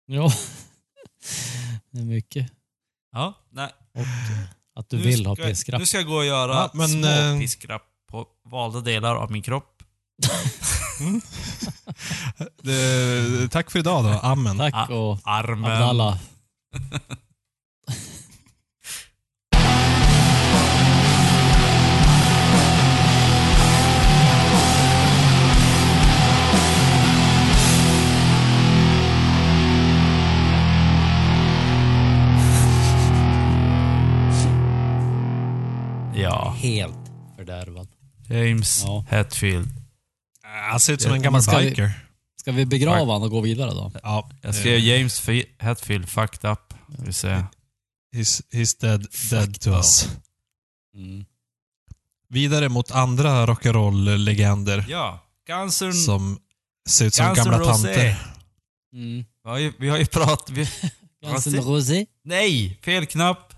[0.07, 0.33] ja.
[1.91, 2.53] Det är mycket.
[3.13, 3.71] Ja, nej.
[3.95, 4.01] Och
[4.75, 5.81] att du Nu vill ha ska- piskrapp.
[5.81, 9.31] Nu ska jag gå och göra Ja, men, små eh, piskrapp på valda delar av
[9.31, 9.83] min kropp.
[12.63, 14.11] Det, tack för idag då.
[14.11, 14.59] Amen.
[14.59, 15.73] Tack och Armen.
[15.73, 16.19] Abdallah.
[36.31, 36.55] Ja.
[36.59, 36.95] Helt
[37.37, 37.89] fördärvad.
[38.29, 39.05] James Ja.
[39.09, 39.69] Hetfield.
[40.71, 41.91] Han ser ut som en gammal ska vi- biker.
[42.41, 43.93] Ska vi begrava honom och gå vidare då?
[44.03, 46.75] Ja, Jag skrev eh, James F- Hetfield fucked up.
[46.99, 47.29] Vi se.
[48.17, 50.09] he's, he's dead, dead to us.
[50.97, 51.25] Mm.
[52.29, 55.21] Vidare mot andra rock'n'roll-legender Ja.
[55.47, 56.39] Guns N' som
[56.89, 58.17] ser ut som Guns N' gamla tanter.
[58.95, 59.25] Mm.
[59.45, 60.51] Vi har ju, vi har ju pratat...
[60.51, 60.69] Vi,
[61.27, 61.47] Guns?
[61.47, 62.07] N' Rosé.
[62.25, 62.79] nej!
[62.83, 63.54] Fel knapp.